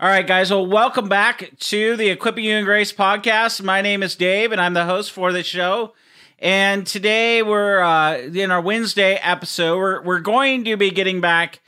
[0.00, 0.52] All right, guys.
[0.52, 3.64] Well, welcome back to the Equipping You in Grace podcast.
[3.64, 5.92] My name is Dave, and I'm the host for this show.
[6.38, 9.76] And today we're uh, in our Wednesday episode.
[9.76, 11.58] We're we're going to be getting back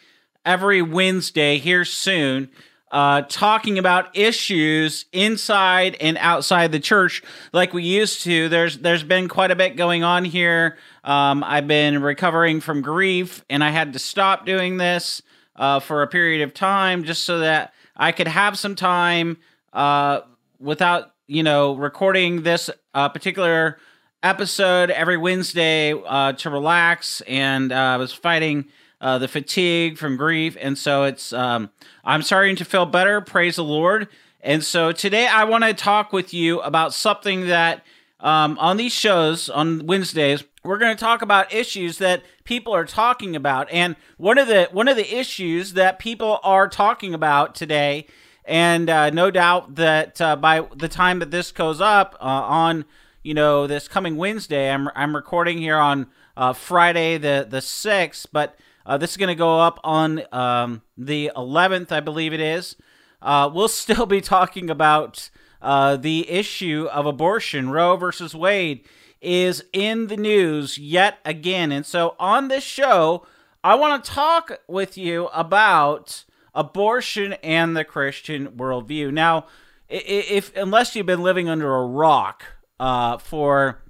[0.46, 2.50] every Wednesday here soon,
[2.92, 8.48] uh, talking about issues inside and outside the church, like we used to.
[8.48, 10.78] There's there's been quite a bit going on here.
[11.02, 15.20] Um, I've been recovering from grief, and I had to stop doing this
[15.56, 19.36] uh, for a period of time just so that I could have some time
[19.74, 20.22] uh,
[20.58, 23.78] without, you know, recording this uh, particular
[24.22, 27.20] episode every Wednesday uh, to relax.
[27.28, 28.64] And uh, I was fighting
[29.02, 30.56] uh, the fatigue from grief.
[30.58, 31.68] And so it's, um,
[32.02, 33.20] I'm starting to feel better.
[33.20, 34.08] Praise the Lord.
[34.40, 37.84] And so today I want to talk with you about something that
[38.18, 42.84] um, on these shows on Wednesdays, we're going to talk about issues that people are
[42.84, 43.70] talking about.
[43.70, 48.08] And one of the one of the issues that people are talking about today
[48.44, 52.86] and uh, no doubt that uh, by the time that this goes up uh, on
[53.22, 58.26] you know this coming wednesday i'm, I'm recording here on uh, friday the the 6th
[58.32, 62.40] but uh, this is going to go up on um, the 11th i believe it
[62.40, 62.74] is.
[63.22, 65.30] Uh, we'll still be talking about
[65.62, 68.84] the issue of abortion roe versus wade
[69.20, 71.72] is in the news yet again.
[71.72, 73.26] And so on this show,
[73.62, 79.12] I want to talk with you about abortion and the Christian worldview.
[79.12, 79.46] Now,
[79.88, 82.44] if unless you've been living under a rock
[82.78, 83.82] uh, for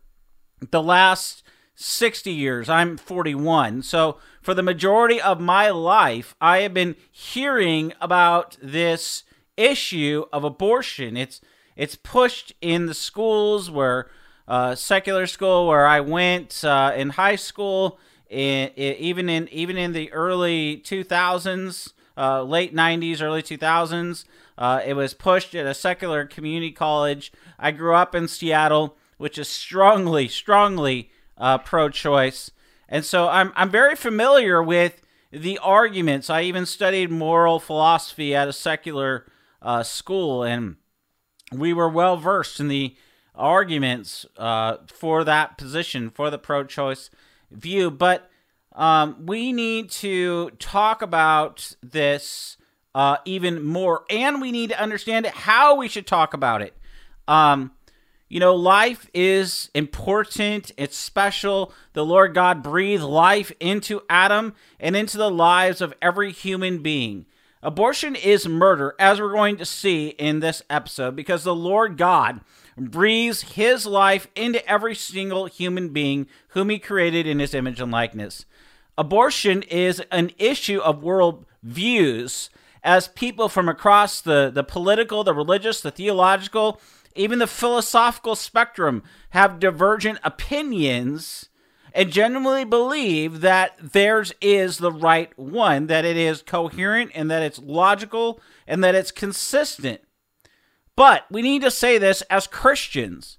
[0.70, 1.42] the last
[1.74, 3.82] 60 years, I'm 41.
[3.82, 9.24] So for the majority of my life, I have been hearing about this
[9.56, 11.16] issue of abortion.
[11.16, 11.40] It's
[11.76, 14.10] it's pushed in the schools where
[14.50, 19.76] uh, secular school where I went uh, in high school, in, in, even in even
[19.76, 24.24] in the early 2000s, uh, late 90s, early 2000s.
[24.58, 27.32] Uh, it was pushed at a secular community college.
[27.60, 32.50] I grew up in Seattle, which is strongly, strongly uh, pro-choice,
[32.88, 35.00] and so I'm I'm very familiar with
[35.30, 36.28] the arguments.
[36.28, 39.26] I even studied moral philosophy at a secular
[39.62, 40.74] uh, school, and
[41.52, 42.96] we were well versed in the
[43.40, 47.10] arguments uh, for that position, for the pro choice
[47.50, 47.90] view.
[47.90, 48.30] But
[48.74, 52.56] um, we need to talk about this
[52.94, 56.76] uh, even more, and we need to understand how we should talk about it.
[57.26, 57.72] Um,
[58.28, 61.72] you know, life is important, it's special.
[61.94, 67.26] The Lord God breathed life into Adam and into the lives of every human being.
[67.62, 72.40] Abortion is murder, as we're going to see in this episode, because the Lord God
[72.76, 77.92] breathes his life into every single human being whom he created in his image and
[77.92, 78.44] likeness.
[78.96, 82.50] Abortion is an issue of world views
[82.82, 86.80] as people from across the, the political, the religious, the theological,
[87.14, 91.48] even the philosophical spectrum have divergent opinions
[91.92, 97.42] and genuinely believe that theirs is the right one, that it is coherent and that
[97.42, 100.00] it's logical and that it's consistent.
[101.00, 103.38] But we need to say this as Christians.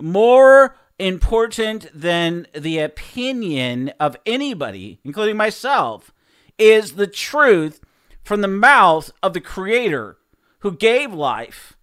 [0.00, 6.12] More important than the opinion of anybody, including myself,
[6.56, 7.80] is the truth
[8.22, 10.18] from the mouth of the Creator
[10.60, 11.76] who gave life,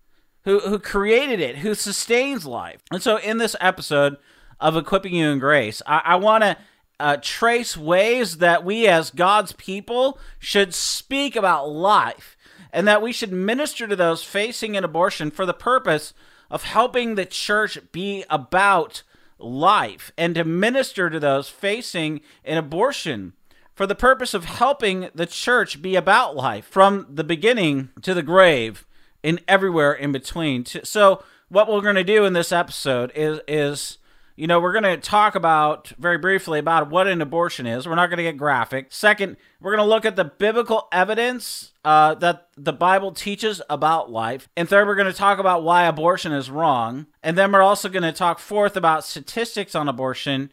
[0.46, 2.82] who, who created it, who sustains life.
[2.90, 4.16] And so in this episode,
[4.62, 5.82] of equipping you in grace.
[5.86, 6.58] I, I want to
[7.02, 12.37] uh, trace ways that we as God's people should speak about life
[12.78, 16.14] and that we should minister to those facing an abortion for the purpose
[16.52, 19.02] of helping the church be about
[19.40, 23.34] life and to minister to those facing an abortion
[23.74, 28.22] for the purpose of helping the church be about life from the beginning to the
[28.22, 28.86] grave
[29.24, 30.64] and everywhere in between.
[30.64, 33.98] So, what we're going to do in this episode is is
[34.38, 37.88] you know, we're going to talk about very briefly about what an abortion is.
[37.88, 38.88] We're not going to get graphic.
[38.92, 44.12] Second, we're going to look at the biblical evidence uh, that the Bible teaches about
[44.12, 44.48] life.
[44.56, 47.08] And third, we're going to talk about why abortion is wrong.
[47.24, 50.52] And then we're also going to talk fourth about statistics on abortion.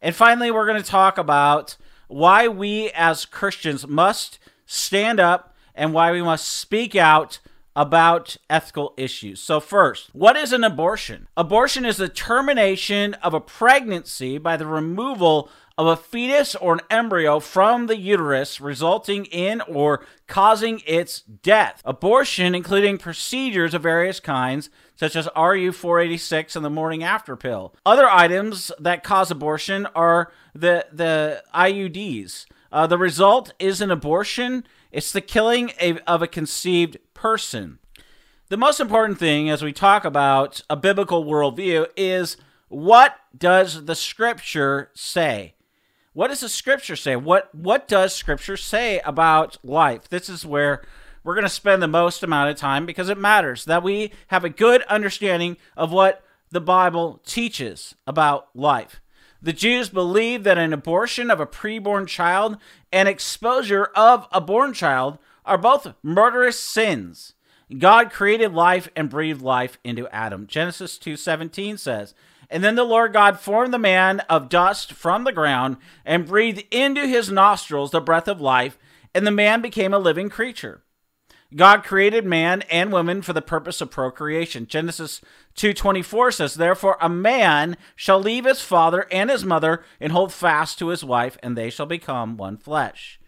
[0.00, 1.76] And finally, we're going to talk about
[2.08, 7.38] why we as Christians must stand up and why we must speak out
[7.76, 9.40] about ethical issues.
[9.40, 11.28] So, first, what is an abortion?
[11.36, 16.80] Abortion is the termination of a pregnancy by the removal of a fetus or an
[16.88, 21.82] embryo from the uterus, resulting in or causing its death.
[21.84, 27.74] Abortion, including procedures of various kinds, such as RU 486 and the morning after pill.
[27.84, 32.46] Other items that cause abortion are the, the IUDs.
[32.72, 34.64] Uh, the result is an abortion,
[34.96, 35.72] it's the killing
[36.06, 37.78] of a conceived person.
[38.48, 42.38] The most important thing as we talk about a biblical worldview is
[42.68, 45.54] what does the scripture say?
[46.14, 47.14] What does the scripture say?
[47.14, 50.08] What what does scripture say about life?
[50.08, 50.82] This is where
[51.22, 54.44] we're going to spend the most amount of time because it matters that we have
[54.44, 59.02] a good understanding of what the Bible teaches about life.
[59.40, 62.56] The Jews believed that an abortion of a preborn child
[62.92, 67.34] and exposure of a born child are both murderous sins.
[67.78, 70.46] God created life and breathed life into Adam.
[70.46, 72.14] Genesis 2:17 says,
[72.50, 76.64] and then the Lord God formed the man of dust from the ground and breathed
[76.70, 78.78] into his nostrils the breath of life,
[79.14, 80.82] and the man became a living creature.
[81.54, 84.66] God created man and woman for the purpose of procreation.
[84.66, 85.20] Genesis
[85.54, 90.78] 2:24 says, "Therefore a man shall leave his father and his mother and hold fast
[90.78, 93.20] to his wife, and they shall become one flesh."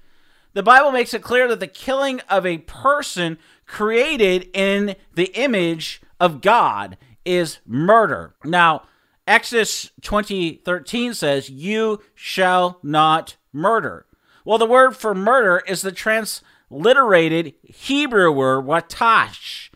[0.55, 6.01] The Bible makes it clear that the killing of a person created in the image
[6.19, 8.35] of God is murder.
[8.43, 8.83] Now,
[9.27, 14.07] Exodus 20:13 says, "You shall not murder."
[14.45, 15.93] Well, the word for murder is the
[16.71, 19.71] transliterated Hebrew word ratsach.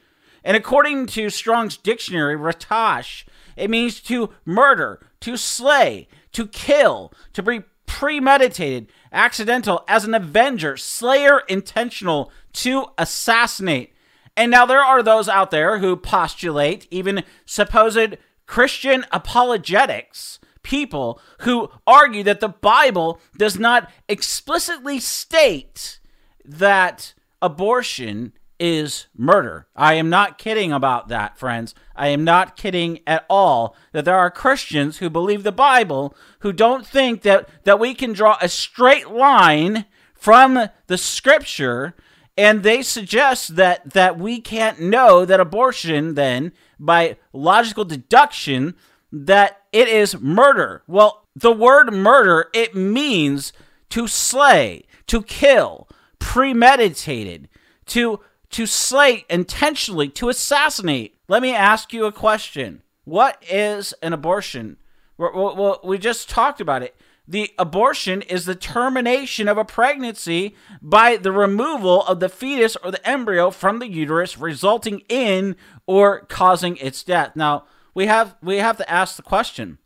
[0.45, 3.25] And according to Strong's dictionary, ratsach,
[3.57, 10.77] it means to murder, to slay, to kill, to be premeditated, accidental, as an avenger,
[10.77, 13.93] slayer, intentional, to assassinate.
[14.37, 18.17] And now there are those out there who postulate even supposed
[18.47, 25.99] Christian apologetics people who argue that the Bible does not explicitly state
[26.45, 29.67] that abortion is murder.
[29.75, 31.75] I am not kidding about that, friends.
[31.97, 36.53] I am not kidding at all that there are Christians who believe the Bible who
[36.53, 41.97] don't think that, that we can draw a straight line from the scripture
[42.37, 48.75] and they suggest that that we can't know that abortion then by logical deduction
[49.11, 50.83] that it is murder.
[50.87, 53.53] Well, the word murder it means
[53.91, 55.89] to slay, to kill,
[56.23, 57.49] premeditated,
[57.87, 58.21] to
[58.51, 61.17] to slay intentionally, to assassinate.
[61.27, 62.83] Let me ask you a question.
[63.05, 64.77] What is an abortion?
[65.17, 66.95] Well, we just talked about it.
[67.27, 72.91] The abortion is the termination of a pregnancy by the removal of the fetus or
[72.91, 77.37] the embryo from the uterus, resulting in or causing its death.
[77.37, 77.65] Now,
[77.95, 79.79] we have we have to ask the question: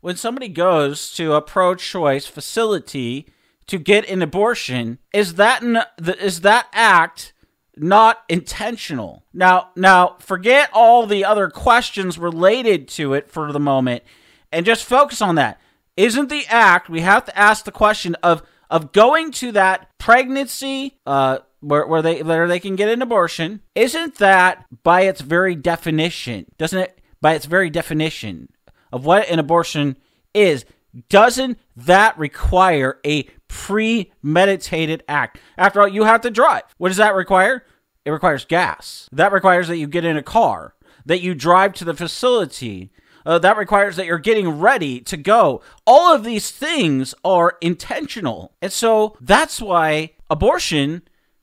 [0.00, 3.26] when somebody goes to a pro-choice facility
[3.68, 5.62] to get an abortion, is that
[6.20, 7.32] is that act
[7.76, 9.24] not intentional?
[9.32, 14.02] Now, now forget all the other questions related to it for the moment,
[14.52, 15.60] and just focus on that
[15.98, 20.96] isn't the act we have to ask the question of of going to that pregnancy
[21.04, 25.56] uh where, where they where they can get an abortion isn't that by its very
[25.56, 28.48] definition doesn't it by its very definition
[28.92, 29.96] of what an abortion
[30.32, 30.64] is
[31.08, 37.14] doesn't that require a premeditated act after all you have to drive what does that
[37.14, 37.64] require
[38.04, 40.74] it requires gas that requires that you get in a car
[41.06, 42.90] that you drive to the facility
[43.28, 45.60] uh, that requires that you're getting ready to go.
[45.86, 48.54] All of these things are intentional.
[48.62, 51.02] And so that's why abortion,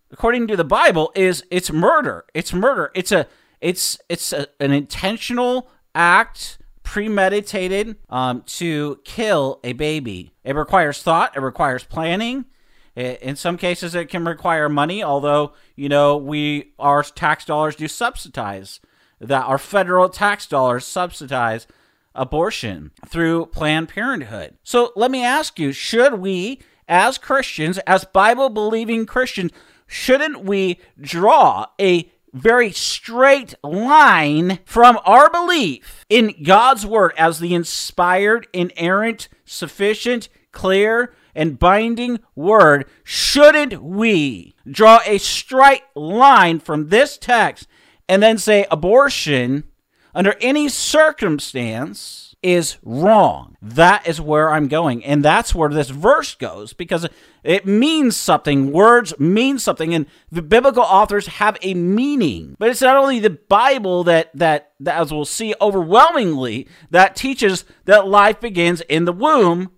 [0.09, 2.25] according to the Bible, is it's murder.
[2.33, 2.91] It's murder.
[2.95, 3.27] It's a
[3.61, 10.31] it's it's a, an intentional act premeditated um, to kill a baby.
[10.45, 12.45] It requires thought, it requires planning.
[12.95, 17.89] In some cases, it can require money, although, you know, we, our tax dollars do
[17.89, 18.79] subsidize
[19.19, 21.67] that our federal tax dollars subsidize
[22.13, 24.55] abortion through Planned Parenthood.
[24.63, 29.51] So let me ask you should we, as Christians, as Bible believing Christians,
[29.87, 37.55] shouldn't we draw a very straight line from our belief in God's Word as the
[37.55, 42.85] inspired, inerrant, sufficient, clear, and binding Word?
[43.03, 47.67] Shouldn't we draw a straight line from this text
[48.09, 49.63] and then say abortion
[50.13, 53.57] under any circumstance is wrong.
[53.59, 55.03] That is where I'm going.
[55.03, 57.07] And that's where this verse goes because
[57.43, 58.71] it means something.
[58.71, 59.95] Words mean something.
[59.95, 62.55] And the biblical authors have a meaning.
[62.59, 67.65] But it's not only the Bible that, that, that as we'll see overwhelmingly, that teaches
[67.85, 69.71] that life begins in the womb,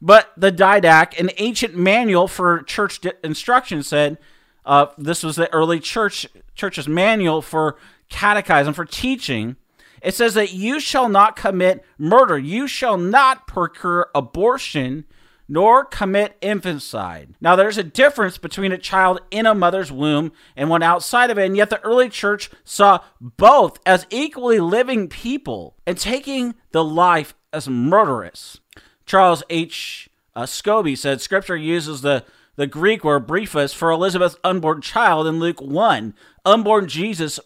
[0.00, 4.16] but the Didache, an ancient manual for church instruction, said
[4.64, 7.76] uh, this was the early church church's manual for
[8.08, 9.56] catechism, for teaching
[10.04, 15.06] it says that you shall not commit murder, you shall not procure abortion,
[15.48, 17.34] nor commit infanticide.
[17.40, 21.38] Now, there's a difference between a child in a mother's womb and one outside of
[21.38, 26.84] it, and yet the early church saw both as equally living people and taking the
[26.84, 28.60] life as murderous.
[29.06, 30.10] Charles H.
[30.36, 32.24] Uh, Scobie said Scripture uses the,
[32.56, 37.40] the Greek word brephos for Elizabeth's unborn child in Luke 1, unborn Jesus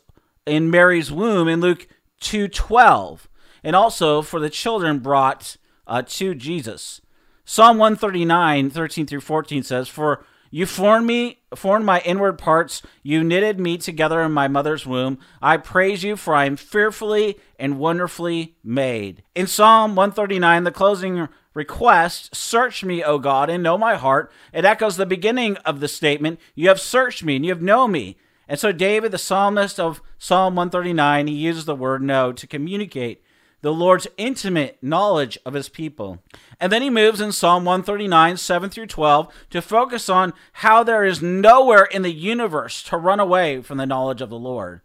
[0.45, 1.87] in Mary's womb in Luke
[2.21, 3.29] 212
[3.63, 5.57] and also for the children brought
[5.87, 7.01] uh, to jesus.
[7.45, 12.83] Psalm 139 13 through 14 says for you formed me formed my inward parts.
[13.03, 15.19] You knitted me together in my mother's womb.
[15.43, 19.23] I praise you for i am fearfully and wonderfully made.
[19.35, 24.31] In psalm 139 the closing request search me o god and know my heart.
[24.53, 27.93] It echoes the beginning of the statement you have searched me and you have known
[27.93, 28.17] me
[28.49, 33.23] and so, David, the psalmist of Psalm 139, he uses the word know to communicate
[33.61, 36.23] the Lord's intimate knowledge of his people.
[36.61, 41.05] And then he moves in Psalm 139, 7 through 12, to focus on how there
[41.05, 44.81] is nowhere in the universe to run away from the knowledge of the Lord.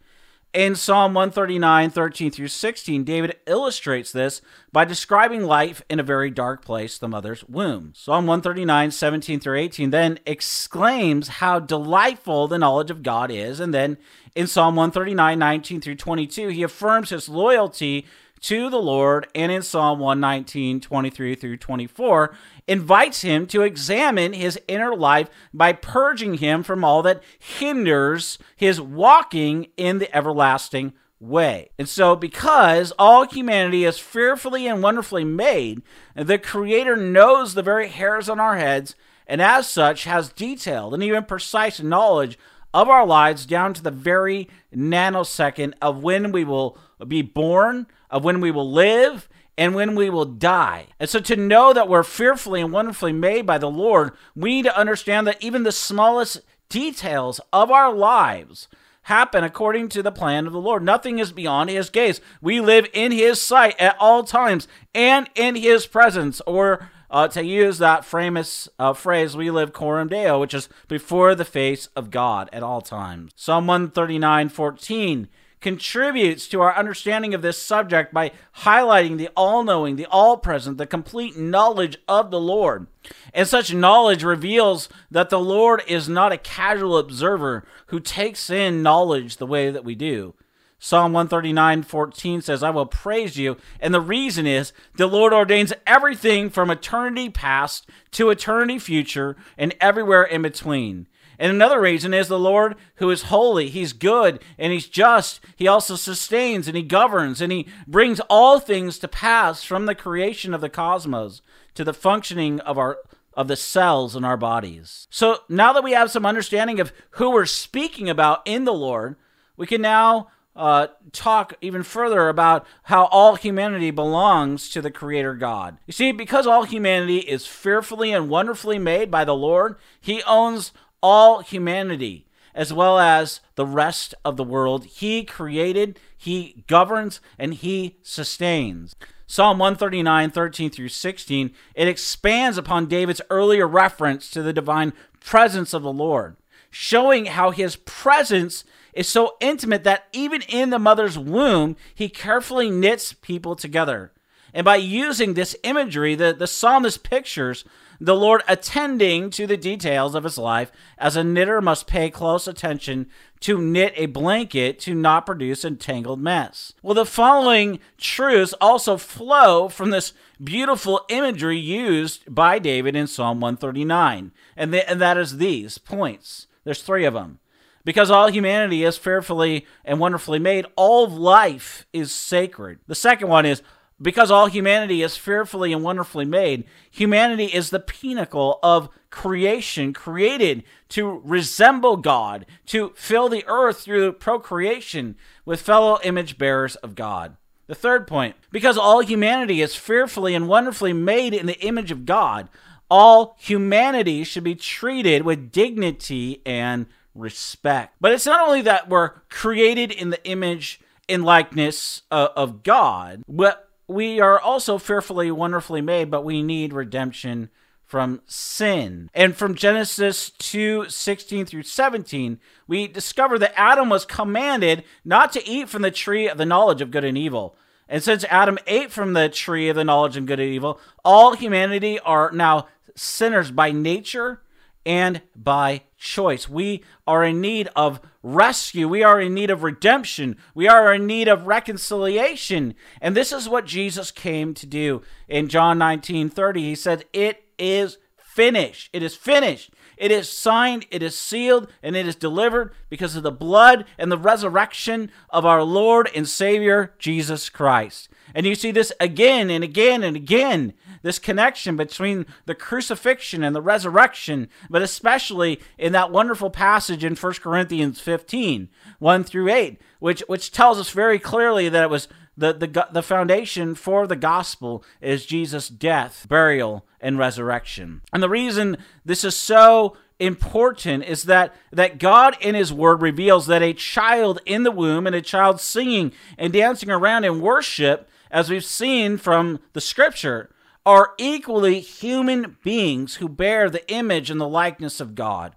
[0.53, 4.39] In Psalm 139, 13 through 16, David illustrates this
[4.71, 7.93] by describing life in a very dark place, the mother's womb.
[7.95, 13.59] Psalm 139, 17 through 18, then exclaims how delightful the knowledge of God is.
[13.59, 13.97] And then
[14.35, 18.05] in Psalm 139, 19 through 22, he affirms his loyalty
[18.43, 19.27] to the Lord.
[19.35, 22.35] And in Psalm 119, 23 through 24,
[22.67, 28.79] invites him to examine his inner life by purging him from all that hinders his
[28.79, 31.69] walking in the everlasting way.
[31.79, 35.81] And so, because all humanity is fearfully and wonderfully made,
[36.15, 38.95] the Creator knows the very hairs on our heads,
[39.25, 42.37] and as such has detailed and even precise knowledge
[42.73, 48.23] of our lives down to the very nanosecond of when we will be born, of
[48.23, 49.27] when we will live,
[49.57, 50.87] and when we will die.
[50.99, 54.63] And so to know that we're fearfully and wonderfully made by the Lord, we need
[54.63, 58.67] to understand that even the smallest details of our lives
[59.03, 60.81] happen according to the plan of the Lord.
[60.81, 62.21] Nothing is beyond his gaze.
[62.41, 67.43] We live in his sight at all times and in his presence, or uh, to
[67.43, 72.09] use that famous uh, phrase, we live coram deo, which is before the face of
[72.09, 73.33] God at all times.
[73.35, 75.27] Psalm 139, 14
[75.63, 80.77] contributes to our understanding of this subject by highlighting the all knowing, the all present,
[80.77, 82.85] the complete knowledge of the Lord.
[83.33, 88.83] And such knowledge reveals that the Lord is not a casual observer who takes in
[88.83, 90.35] knowledge the way that we do.
[90.77, 93.55] Psalm 139, 14 says, I will praise you.
[93.79, 99.73] And the reason is the Lord ordains everything from eternity past to eternity future and
[99.79, 101.07] everywhere in between.
[101.39, 105.39] And another reason is the Lord who is holy, he's good and he's just.
[105.55, 109.95] He also sustains and he governs and he brings all things to pass from the
[109.95, 111.41] creation of the cosmos
[111.75, 112.99] to the functioning of our
[113.35, 115.07] of the cells in our bodies.
[115.09, 119.15] So now that we have some understanding of who we're speaking about in the Lord,
[119.57, 125.35] we can now uh, talk even further about how all humanity belongs to the Creator
[125.35, 125.77] God.
[125.87, 130.71] You see, because all humanity is fearfully and wonderfully made by the Lord, He owns
[131.03, 134.85] all humanity as well as the rest of the world.
[134.85, 138.95] He created, He governs, and He sustains.
[139.27, 145.73] Psalm 139, 13 through 16, it expands upon David's earlier reference to the divine presence
[145.73, 146.37] of the Lord,
[146.69, 152.69] showing how His presence is so intimate that even in the mother's womb, He carefully
[152.69, 154.11] knits people together.
[154.53, 157.65] And by using this imagery, the, the psalmist pictures
[157.99, 162.47] the Lord attending to the details of his life, as a knitter must pay close
[162.47, 163.07] attention
[163.41, 166.73] to knit a blanket to not produce a tangled mess.
[166.81, 173.39] Well, the following truths also flow from this beautiful imagery used by David in Psalm
[173.39, 176.47] 139, and, and that is these points.
[176.63, 177.39] There's three of them.
[177.85, 182.79] Because all humanity is fearfully and wonderfully made, all life is sacred.
[182.87, 183.61] The second one is
[184.03, 190.63] because all humanity is fearfully and wonderfully made, humanity is the pinnacle of creation, created
[190.89, 197.37] to resemble God, to fill the earth through procreation with fellow image bearers of God.
[197.67, 202.05] The third point, because all humanity is fearfully and wonderfully made in the image of
[202.05, 202.49] God,
[202.89, 207.95] all humanity should be treated with dignity and respect.
[208.01, 213.23] But it's not only that we're created in the image and likeness of, of God,
[213.27, 217.49] but we are also fearfully, wonderfully made, but we need redemption
[217.85, 219.09] from sin.
[219.13, 225.47] And from Genesis 2 16 through 17, we discover that Adam was commanded not to
[225.47, 227.55] eat from the tree of the knowledge of good and evil.
[227.87, 231.35] And since Adam ate from the tree of the knowledge of good and evil, all
[231.35, 234.41] humanity are now sinners by nature
[234.85, 236.49] and by choice.
[236.49, 238.87] We are in need of rescue.
[238.87, 240.37] We are in need of redemption.
[240.55, 242.73] We are in need of reconciliation.
[243.01, 245.01] And this is what Jesus came to do.
[245.27, 247.97] In John 19 30, he said, It is
[248.33, 248.89] finished.
[248.93, 249.71] It is finished.
[249.95, 254.11] It is signed, it is sealed, and it is delivered because of the blood and
[254.11, 258.09] the resurrection of our Lord and Savior, Jesus Christ.
[258.33, 260.73] And you see this again and again and again
[261.03, 267.15] this connection between the crucifixion and the resurrection, but especially in that wonderful passage in
[267.15, 272.07] 1 Corinthians 15, 1 through 8, which, which tells us very clearly that it was
[272.35, 278.01] the, the, the foundation for the gospel is Jesus' death, burial, and resurrection.
[278.11, 283.47] And the reason this is so important is that that God in his word reveals
[283.47, 288.09] that a child in the womb and a child singing and dancing around in worship
[288.31, 290.49] as we've seen from the scripture
[290.85, 295.55] are equally human beings who bear the image and the likeness of God.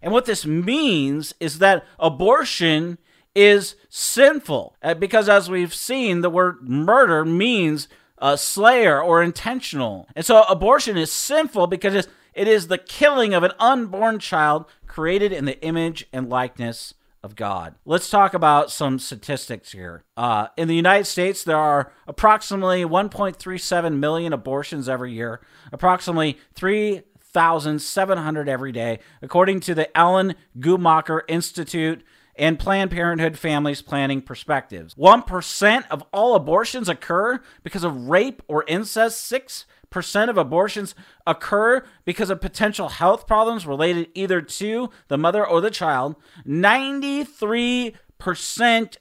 [0.00, 2.98] And what this means is that abortion
[3.38, 7.86] is sinful uh, because, as we've seen, the word murder means
[8.18, 10.08] uh, slayer or intentional.
[10.16, 15.32] And so abortion is sinful because it is the killing of an unborn child created
[15.32, 17.76] in the image and likeness of God.
[17.84, 20.02] Let's talk about some statistics here.
[20.16, 25.40] Uh, in the United States, there are approximately 1.37 million abortions every year,
[25.72, 32.02] approximately 3,700 every day, according to the Alan Guttmacher Institute
[32.38, 34.94] and Planned Parenthood Families Planning Perspectives.
[34.94, 39.24] 1% of all abortions occur because of rape or incest.
[39.24, 40.94] 6 percent of abortions
[41.26, 46.14] occur because of potential health problems related either to the mother or the child.
[46.46, 47.94] 93%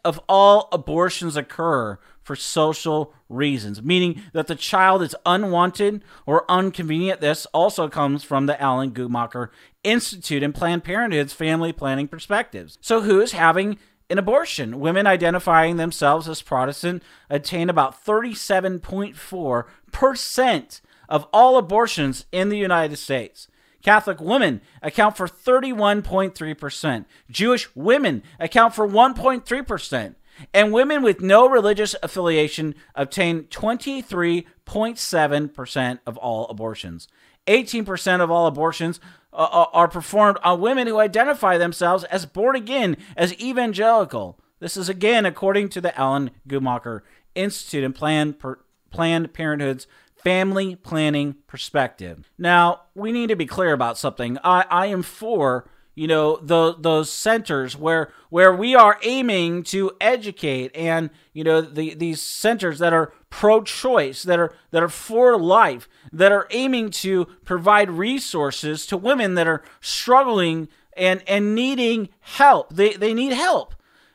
[0.06, 7.22] of all abortions occur for social reasons, meaning that the child is unwanted or inconvenient.
[7.22, 9.50] This also comes from the Alan Guttmacher
[9.84, 12.78] Institute and Planned Parenthood's family planning perspectives.
[12.82, 14.80] So, who is having an abortion.
[14.80, 23.48] Women identifying themselves as Protestant attain about 37.4% of all abortions in the United States.
[23.84, 27.06] Catholic women account for 31.3%.
[27.30, 30.16] Jewish women account for 1.3%.
[30.54, 37.08] And women with no religious affiliation obtain 23.7% of all abortions.
[37.47, 39.00] 18% of all abortions
[39.34, 44.39] uh, uh, are performed on women who identify themselves as born again, as evangelical.
[44.60, 47.02] This is again according to the Alan Guttmacher
[47.36, 52.32] Institute and Planned, per, Planned Parenthood's family planning perspective.
[52.38, 54.38] Now, we need to be clear about something.
[54.43, 59.92] I, I am for you know the, those centers where where we are aiming to
[60.00, 65.36] educate and you know the, these centers that are pro-choice that are that are for
[65.40, 72.10] life that are aiming to provide resources to women that are struggling and and needing
[72.20, 73.74] help they they need help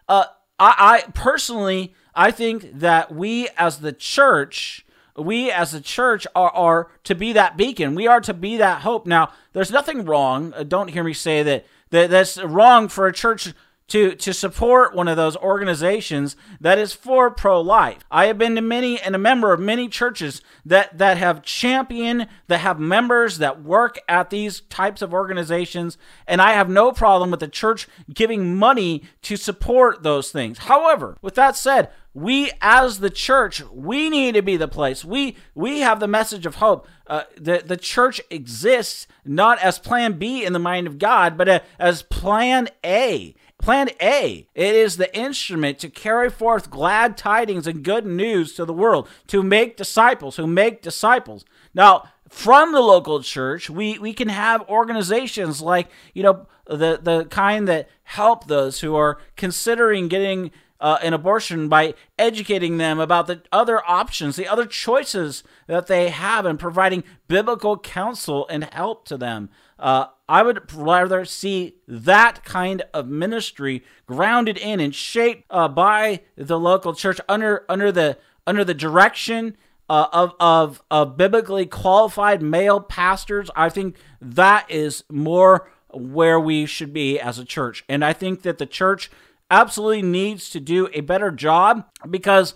[0.08, 0.26] uh
[0.60, 6.50] i i personally i think that we as the church we as a church are,
[6.50, 7.94] are to be that beacon.
[7.94, 9.06] We are to be that hope.
[9.06, 10.54] Now, there's nothing wrong.
[10.54, 13.54] Uh, don't hear me say that, that that's wrong for a church
[13.88, 17.98] to, to support one of those organizations that is for pro life.
[18.10, 22.26] I have been to many and a member of many churches that, that have championed,
[22.46, 27.30] that have members that work at these types of organizations, and I have no problem
[27.30, 30.58] with the church giving money to support those things.
[30.58, 35.04] However, with that said, we as the church we need to be the place.
[35.04, 36.86] We we have the message of hope.
[37.06, 41.48] Uh, the the church exists not as plan b in the mind of god but
[41.48, 43.34] uh, as plan a.
[43.58, 48.64] Plan a it is the instrument to carry forth glad tidings and good news to
[48.64, 51.44] the world to make disciples who make disciples.
[51.72, 57.26] Now from the local church we we can have organizations like you know the the
[57.26, 60.50] kind that help those who are considering getting
[60.82, 66.10] uh, an abortion by educating them about the other options, the other choices that they
[66.10, 69.48] have, and providing biblical counsel and help to them.
[69.78, 76.22] Uh, I would rather see that kind of ministry grounded in and shaped uh, by
[76.36, 79.56] the local church under under the under the direction
[79.88, 86.66] uh, of, of, of biblically qualified male pastors, I think that is more where we
[86.66, 87.84] should be as a church.
[87.88, 89.10] And I think that the church
[89.52, 92.54] absolutely needs to do a better job because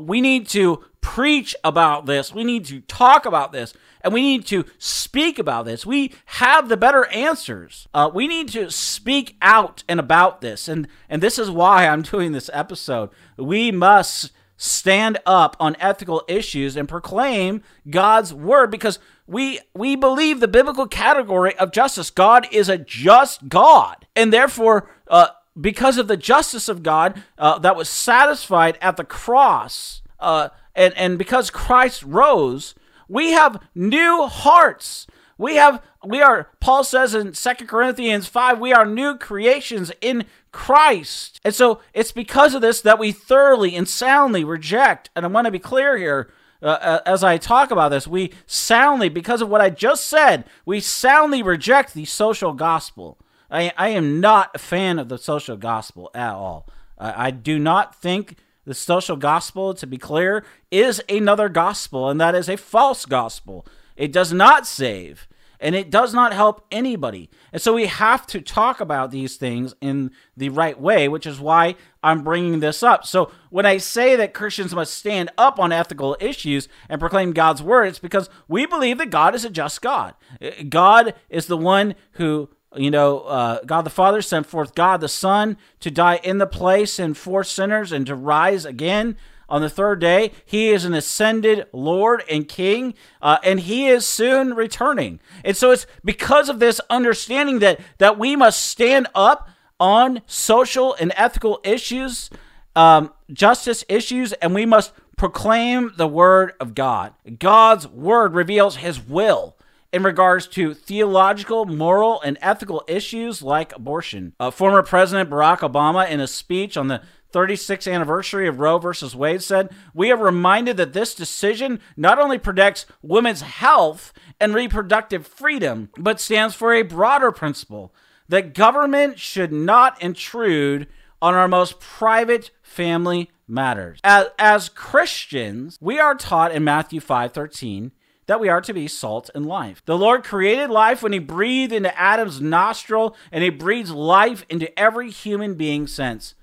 [0.00, 2.34] we need to preach about this.
[2.34, 3.74] We need to talk about this.
[4.00, 5.84] And we need to speak about this.
[5.84, 7.88] We have the better answers.
[7.92, 10.68] Uh, we need to speak out and about this.
[10.68, 13.10] And, and this is why I'm doing this episode.
[13.36, 20.40] We must stand up on ethical issues and proclaim God's word because we we believe
[20.40, 22.10] the biblical category of justice.
[22.10, 25.28] God is a just God, and therefore, uh,
[25.60, 30.94] because of the justice of God uh, that was satisfied at the cross, uh, and
[30.96, 32.74] and because Christ rose,
[33.08, 35.06] we have new hearts.
[35.36, 40.24] We have we are Paul says in Second Corinthians 5 we are new creations in
[40.50, 41.40] Christ.
[41.44, 45.44] And so it's because of this that we thoroughly and soundly reject and I want
[45.44, 49.48] to be clear here uh, uh, as I talk about this, we soundly, because of
[49.48, 53.18] what I just said, we soundly reject the social gospel.
[53.50, 56.68] I, I am not a fan of the social gospel at all.
[56.98, 62.34] I do not think the social gospel, to be clear, is another gospel, and that
[62.34, 63.64] is a false gospel.
[63.96, 65.28] It does not save
[65.60, 67.28] and it does not help anybody.
[67.52, 71.40] And so we have to talk about these things in the right way, which is
[71.40, 73.04] why I'm bringing this up.
[73.04, 77.62] So when I say that Christians must stand up on ethical issues and proclaim God's
[77.62, 80.14] word, it's because we believe that God is a just God.
[80.40, 85.00] Uh, God is the one who you know, uh, God the Father sent forth God
[85.00, 89.16] the Son to die in the place and for sinners and to rise again
[89.48, 90.32] on the third day.
[90.44, 95.20] He is an ascended Lord and King, uh, and he is soon returning.
[95.44, 99.48] And so it's because of this understanding that that we must stand up
[99.80, 102.30] on social and ethical issues,
[102.76, 107.14] um, justice issues, and we must proclaim the word of God.
[107.38, 109.56] God's word reveals his will
[109.92, 114.34] in regards to theological, moral, and ethical issues like abortion.
[114.38, 119.14] Uh, former President Barack Obama, in a speech on the 36th anniversary of Roe versus
[119.14, 125.26] Wade said, We are reminded that this decision not only protects women's health and reproductive
[125.26, 127.94] freedom, but stands for a broader principle
[128.28, 130.86] that government should not intrude
[131.20, 133.98] on our most private family matters.
[134.04, 137.92] As, as Christians, we are taught in Matthew 5 13
[138.28, 139.82] that we are to be salt and life.
[139.84, 144.78] The Lord created life when He breathed into Adam's nostril, and He breathes life into
[144.78, 146.34] every human being since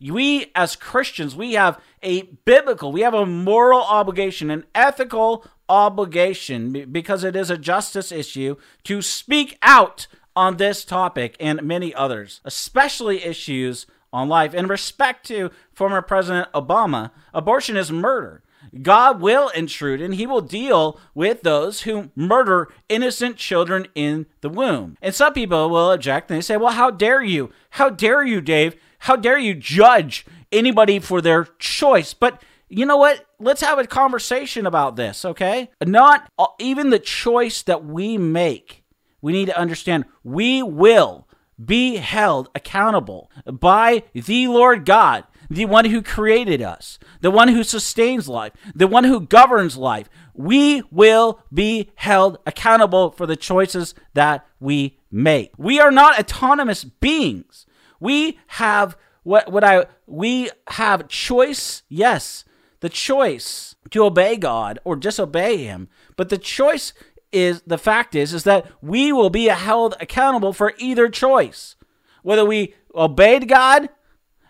[0.00, 6.90] we as Christians, we have a biblical, we have a moral obligation, an ethical obligation,
[6.90, 12.40] because it is a justice issue, to speak out on this topic and many others,
[12.44, 14.52] especially issues on life.
[14.52, 18.42] In respect to former President Obama, abortion is murder.
[18.82, 24.48] God will intrude and he will deal with those who murder innocent children in the
[24.48, 24.96] womb.
[25.00, 27.50] And some people will object and they say, well, how dare you?
[27.70, 28.76] How dare you, Dave?
[29.00, 32.14] How dare you judge anybody for their choice?
[32.14, 33.26] But you know what?
[33.38, 35.70] Let's have a conversation about this, okay?
[35.84, 38.84] Not even the choice that we make.
[39.20, 41.28] We need to understand we will
[41.62, 47.62] be held accountable by the Lord God, the one who created us, the one who
[47.64, 50.08] sustains life, the one who governs life.
[50.34, 55.52] We will be held accountable for the choices that we make.
[55.56, 57.66] We are not autonomous beings.
[58.00, 62.44] We have what what I we have choice, yes,
[62.80, 65.88] the choice to obey God or disobey him.
[66.16, 66.92] But the choice
[67.32, 71.76] is the fact is is that we will be held accountable for either choice.
[72.22, 73.88] Whether we obeyed God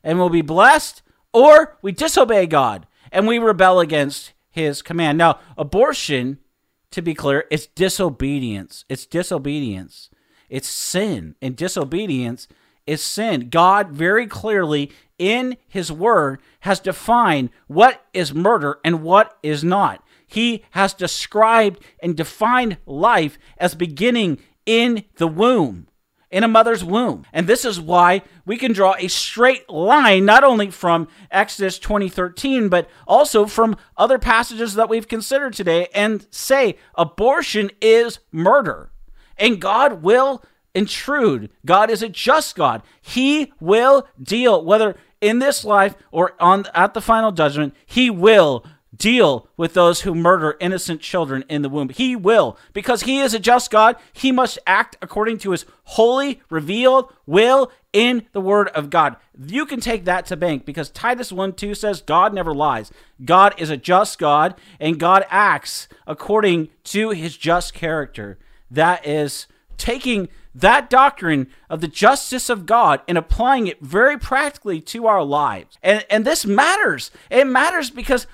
[0.05, 5.19] and will be blessed or we disobey God and we rebel against his command.
[5.19, 6.39] Now, abortion
[6.93, 8.85] to be clear, it's disobedience.
[8.89, 10.11] It's disobedience.
[10.49, 12.47] It's sin and disobedience
[12.87, 13.49] is sin.
[13.49, 20.05] God very clearly in his word has defined what is murder and what is not.
[20.27, 25.89] He has described and defined life as beginning in the womb,
[26.35, 27.25] in a mother's womb.
[27.33, 32.69] And this is why we can draw a straight line not only from Exodus 2013
[32.69, 38.91] but also from other passages that we've considered today and say abortion is murder.
[39.39, 40.43] And God will
[40.75, 41.51] intrude.
[41.65, 42.83] God is a just God.
[43.01, 48.67] He will deal, whether in this life or on at the final judgment, he will
[48.97, 51.89] deal with those who murder innocent children in the womb.
[51.89, 52.59] He will.
[52.73, 57.71] Because he is a just God, he must act according to his holy, revealed will
[57.93, 59.17] in the Word of God.
[59.39, 62.91] You can take that to bank because Titus 1 2 says God never lies.
[63.25, 68.39] God is a just God, and God acts according to his just character.
[68.71, 74.81] That is taking that doctrine of the justice of God and applying it very practically
[74.83, 75.77] to our lives.
[75.83, 77.11] And, and this matters.
[77.31, 78.27] It matters because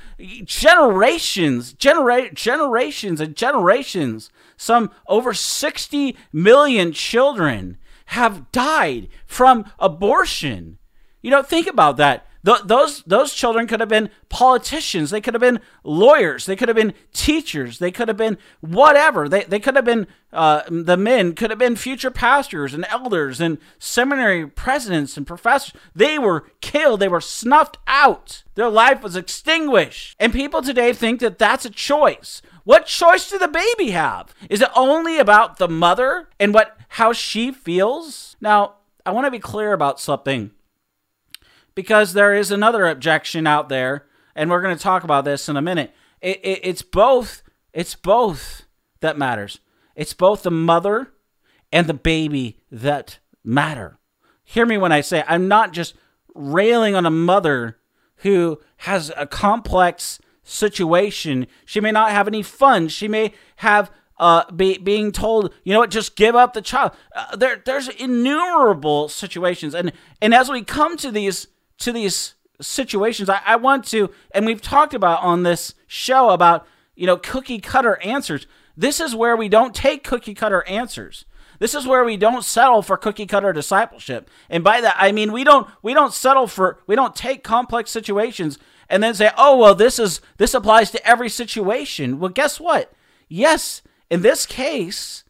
[0.44, 10.78] generations, genera- generations and generations, some over 60 million children have died from abortion.
[11.22, 12.26] You know, think about that.
[12.44, 15.11] Th- those those children could have been politicians.
[15.11, 16.46] They could have been lawyers.
[16.46, 17.79] They could have been teachers.
[17.79, 19.29] They could have been whatever.
[19.29, 23.40] They they could have been uh, the men could have been future pastors and elders
[23.40, 25.74] and seminary presidents and professors.
[25.94, 27.00] They were killed.
[27.00, 28.44] They were snuffed out.
[28.55, 30.16] Their life was extinguished.
[30.18, 32.42] And people today think that that's a choice.
[32.64, 34.35] What choice do the baby have?
[34.48, 38.37] Is it only about the mother and what how she feels?
[38.40, 40.53] Now, I want to be clear about something
[41.81, 45.57] because there is another objection out there, and we're going to talk about this in
[45.57, 45.95] a minute.
[46.21, 47.43] It, it, it's both.
[47.73, 48.66] It's both
[49.01, 49.61] that matters.
[49.97, 51.14] It's both the mother
[51.73, 53.99] and the baby that matter.
[54.45, 55.95] Hear me when I say I'm not just
[56.35, 57.79] railing on a mother
[58.16, 61.47] who has a complex situation.
[61.64, 62.93] She may not have any funds.
[62.93, 66.93] She may have uh, be, being told, you know what, just give up the child.
[67.16, 71.47] Uh, there, there's innumerable situations, and and as we come to these
[71.81, 76.66] to these situations, I, I want to, and we've talked about on this show about,
[76.95, 78.47] you know, cookie cutter answers.
[78.77, 81.25] This is where we don't take cookie cutter answers.
[81.59, 84.31] This is where we don't settle for cookie cutter discipleship.
[84.49, 87.90] And by that I mean we don't we don't settle for we don't take complex
[87.90, 92.59] situations and then say, "Oh, well this is this applies to every situation." Well, guess
[92.59, 92.93] what?
[93.29, 95.23] Yes, in this case,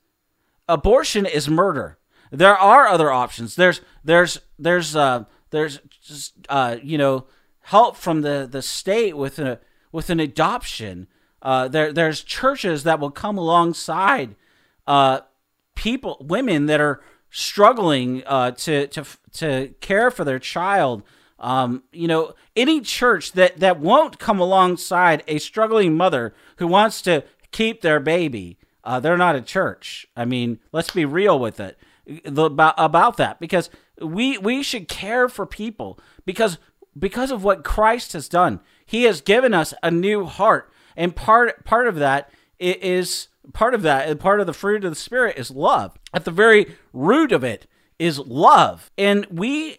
[0.69, 1.99] abortion is murder.
[2.31, 3.57] There are other options.
[3.57, 7.27] There's there's there's uh there's just uh, you know
[7.61, 9.61] help from the the state with a
[9.93, 11.07] with an adoption.
[11.43, 14.35] Uh, there there's churches that will come alongside
[14.87, 15.21] uh,
[15.75, 21.03] people, women that are struggling uh, to to to care for their child.
[21.39, 27.01] Um, you know, any church that that won't come alongside a struggling mother who wants
[27.03, 30.07] to keep their baby, uh, they're not a church.
[30.15, 31.79] I mean, let's be real with it
[32.25, 36.59] about about that because we we should care for people because
[36.99, 38.61] because of what Christ has done.
[38.85, 43.83] He has given us a new heart, and part part of that is part of
[43.83, 45.97] that, and part of the fruit of the spirit is love.
[46.13, 47.67] At the very root of it
[47.99, 49.79] is love, and we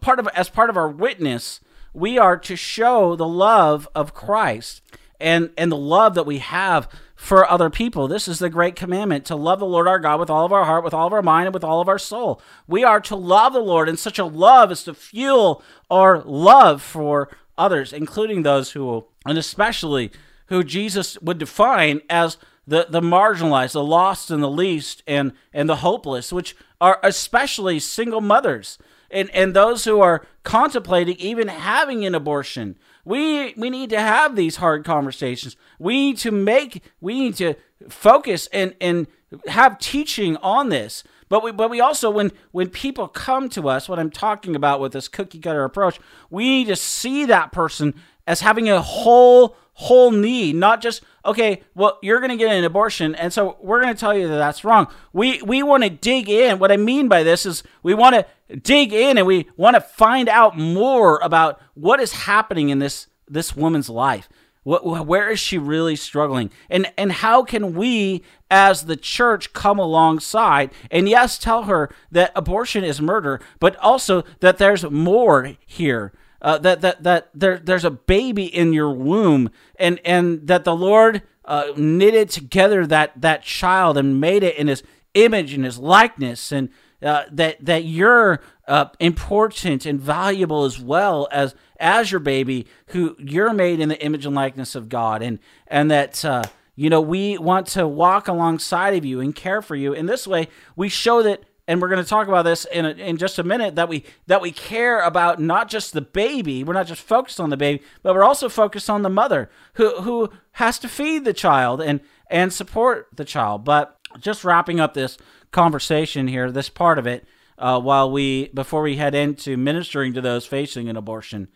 [0.00, 1.60] part of as part of our witness,
[1.92, 4.82] we are to show the love of Christ
[5.20, 6.88] and and the love that we have
[7.24, 8.06] for other people.
[8.06, 10.66] This is the great commandment to love the Lord our God with all of our
[10.66, 12.38] heart, with all of our mind, and with all of our soul.
[12.66, 16.82] We are to love the Lord, and such a love is to fuel our love
[16.82, 20.12] for others, including those who, and especially
[20.48, 25.66] who Jesus would define as the, the marginalized, the lost, and the least, and, and
[25.66, 28.76] the hopeless, which are especially single mothers
[29.10, 32.76] and, and those who are contemplating even having an abortion.
[33.04, 35.56] We we need to have these hard conversations.
[35.78, 37.54] We need to make we need to
[37.88, 39.06] focus and and
[39.46, 41.04] have teaching on this.
[41.28, 44.80] But we but we also when when people come to us, what I'm talking about
[44.80, 45.98] with this cookie cutter approach,
[46.30, 47.94] we need to see that person
[48.26, 51.62] as having a whole whole need, not just okay.
[51.74, 54.36] Well, you're going to get an abortion, and so we're going to tell you that
[54.36, 54.88] that's wrong.
[55.12, 56.58] We we want to dig in.
[56.58, 59.80] What I mean by this is we want to dig in and we want to
[59.80, 64.28] find out more about what is happening in this this woman's life.
[64.62, 66.50] What, where is she really struggling?
[66.70, 72.32] And and how can we as the church come alongside and yes, tell her that
[72.36, 76.12] abortion is murder, but also that there's more here
[76.44, 80.76] uh, that that that there there's a baby in your womb, and and that the
[80.76, 84.82] Lord uh, knitted together that that child and made it in His
[85.14, 86.68] image and His likeness, and
[87.02, 93.16] uh, that that you're uh, important and valuable as well as as your baby, who
[93.18, 96.24] you're made in the image and likeness of God, and and that.
[96.24, 96.44] Uh,
[96.76, 99.92] you know, we want to walk alongside of you and care for you.
[99.92, 102.90] In this way, we show that and we're going to talk about this in, a,
[102.90, 106.74] in just a minute that we that we care about not just the baby we're
[106.74, 110.30] not just focused on the baby but we're also focused on the mother who who
[110.52, 112.00] has to feed the child and
[112.30, 113.64] and support the child.
[113.64, 115.18] But just wrapping up this
[115.50, 117.26] conversation here this part of it
[117.58, 121.46] uh, while we before we head into ministering to those facing an abortion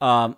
[0.00, 0.36] um,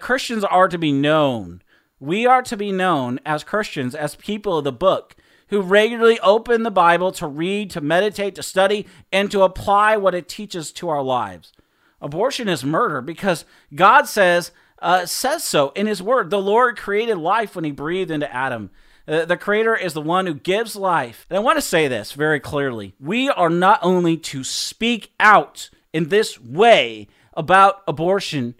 [0.00, 1.62] christians are to be known.
[1.98, 5.16] We are to be known as christians as people of the book
[5.52, 10.14] who regularly open the Bible to read, to meditate, to study, and to apply what
[10.14, 11.52] it teaches to our lives.
[12.00, 16.30] Abortion is murder because God says uh, says so in His Word.
[16.30, 18.70] The Lord created life when He breathed into Adam.
[19.06, 21.26] Uh, the Creator is the one who gives life.
[21.28, 25.68] And I want to say this very clearly: we are not only to speak out
[25.92, 28.54] in this way about abortion,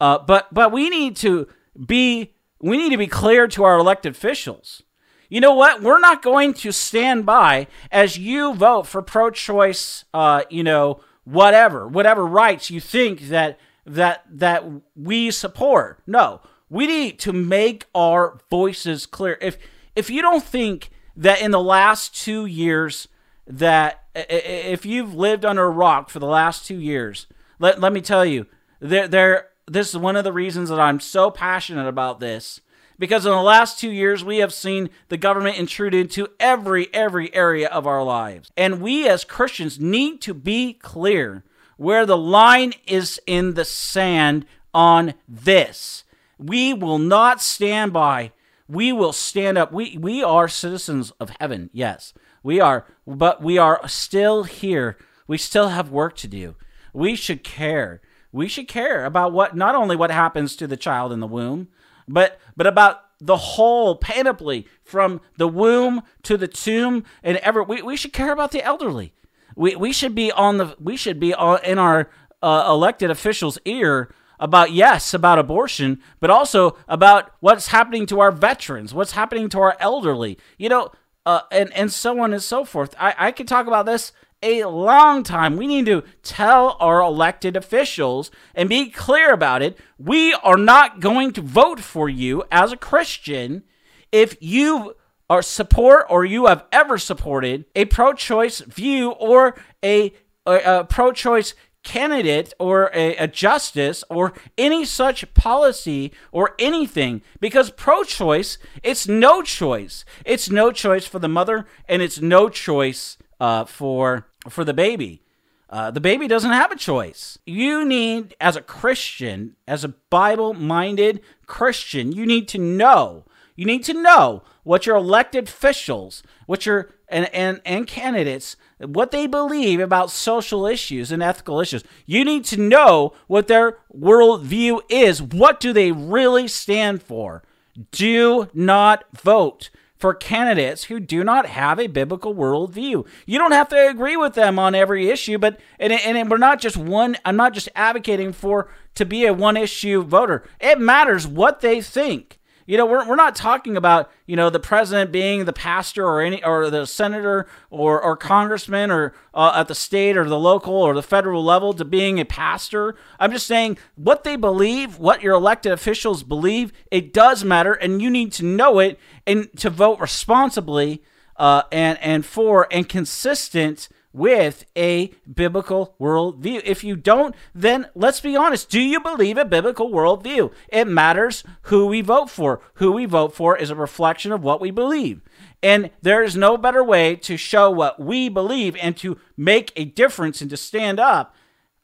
[0.00, 1.48] uh, but but we need to
[1.86, 4.82] be we need to be clear to our elected officials.
[5.30, 5.80] You know what?
[5.80, 10.04] We're not going to stand by as you vote for pro-choice.
[10.12, 14.64] Uh, you know, whatever, whatever rights you think that that that
[14.94, 16.02] we support.
[16.06, 19.38] No, we need to make our voices clear.
[19.40, 19.56] If
[19.96, 23.08] if you don't think that in the last two years
[23.46, 27.26] that if you've lived under a rock for the last two years,
[27.58, 28.46] let, let me tell you,
[28.80, 32.60] there there this is one of the reasons that I'm so passionate about this
[33.00, 37.34] because in the last two years we have seen the government intrude into every every
[37.34, 38.52] area of our lives.
[38.56, 41.42] And we as christians need to be clear
[41.76, 46.04] where the line is in the sand on this.
[46.38, 48.32] We will not stand by.
[48.68, 49.72] We will stand up.
[49.72, 52.12] We we are citizens of heaven yes.
[52.42, 54.98] We are but we are still here.
[55.26, 56.54] We still have work to do.
[56.92, 58.02] We should care.
[58.30, 61.68] We should care about what not only what happens to the child in the womb,
[62.12, 67.82] but but about the whole panoply from the womb to the tomb and ever we,
[67.82, 69.12] we should care about the elderly.
[69.56, 72.10] We we should be on the we should be on, in our
[72.42, 78.32] uh, elected officials' ear about yes about abortion, but also about what's happening to our
[78.32, 80.38] veterans, what's happening to our elderly.
[80.56, 80.92] You know,
[81.26, 82.94] uh, and and so on and so forth.
[82.98, 85.56] I I could talk about this a long time.
[85.56, 89.78] We need to tell our elected officials and be clear about it.
[89.98, 93.64] We are not going to vote for you as a Christian
[94.12, 94.96] if you
[95.28, 100.12] are support or you have ever supported a pro-choice view or a,
[100.46, 107.70] a, a pro-choice candidate or a, a, justice or any such policy or anything because
[107.70, 113.64] pro-choice it's no choice it's no choice for the mother and it's no choice uh,
[113.64, 115.22] for for the baby.
[115.68, 117.38] Uh, the baby doesn't have a choice.
[117.46, 123.24] You need, as a Christian, as a Bible minded Christian, you need to know.
[123.54, 129.10] You need to know what your elected officials, what your and, and, and candidates, what
[129.10, 131.84] they believe about social issues and ethical issues.
[132.06, 135.20] You need to know what their worldview is.
[135.20, 137.42] What do they really stand for?
[137.90, 139.70] Do not vote
[140.00, 143.06] for candidates who do not have a biblical worldview.
[143.26, 146.58] You don't have to agree with them on every issue, but and, and we're not
[146.58, 147.16] just one.
[147.24, 150.48] I'm not just advocating for to be a one issue voter.
[150.58, 152.39] It matters what they think.
[152.70, 156.20] You know, we're, we're not talking about, you know, the president being the pastor or
[156.20, 160.74] any or the senator or, or congressman or uh, at the state or the local
[160.74, 162.94] or the federal level to being a pastor.
[163.18, 168.00] I'm just saying what they believe, what your elected officials believe, it does matter and
[168.00, 171.02] you need to know it and to vote responsibly
[171.38, 176.62] uh, and, and for and consistent with a biblical worldview.
[176.64, 178.70] If you don't, then let's be honest.
[178.70, 180.52] Do you believe a biblical worldview?
[180.68, 182.60] It matters who we vote for.
[182.74, 185.22] Who we vote for is a reflection of what we believe.
[185.62, 189.84] And there is no better way to show what we believe and to make a
[189.84, 191.34] difference and to stand up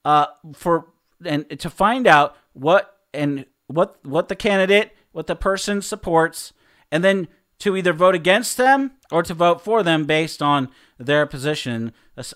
[0.05, 0.87] uh, for
[1.25, 6.53] and to find out what and what what the candidate, what the person supports,
[6.91, 11.27] and then to either vote against them or to vote for them based on their
[11.27, 11.93] position,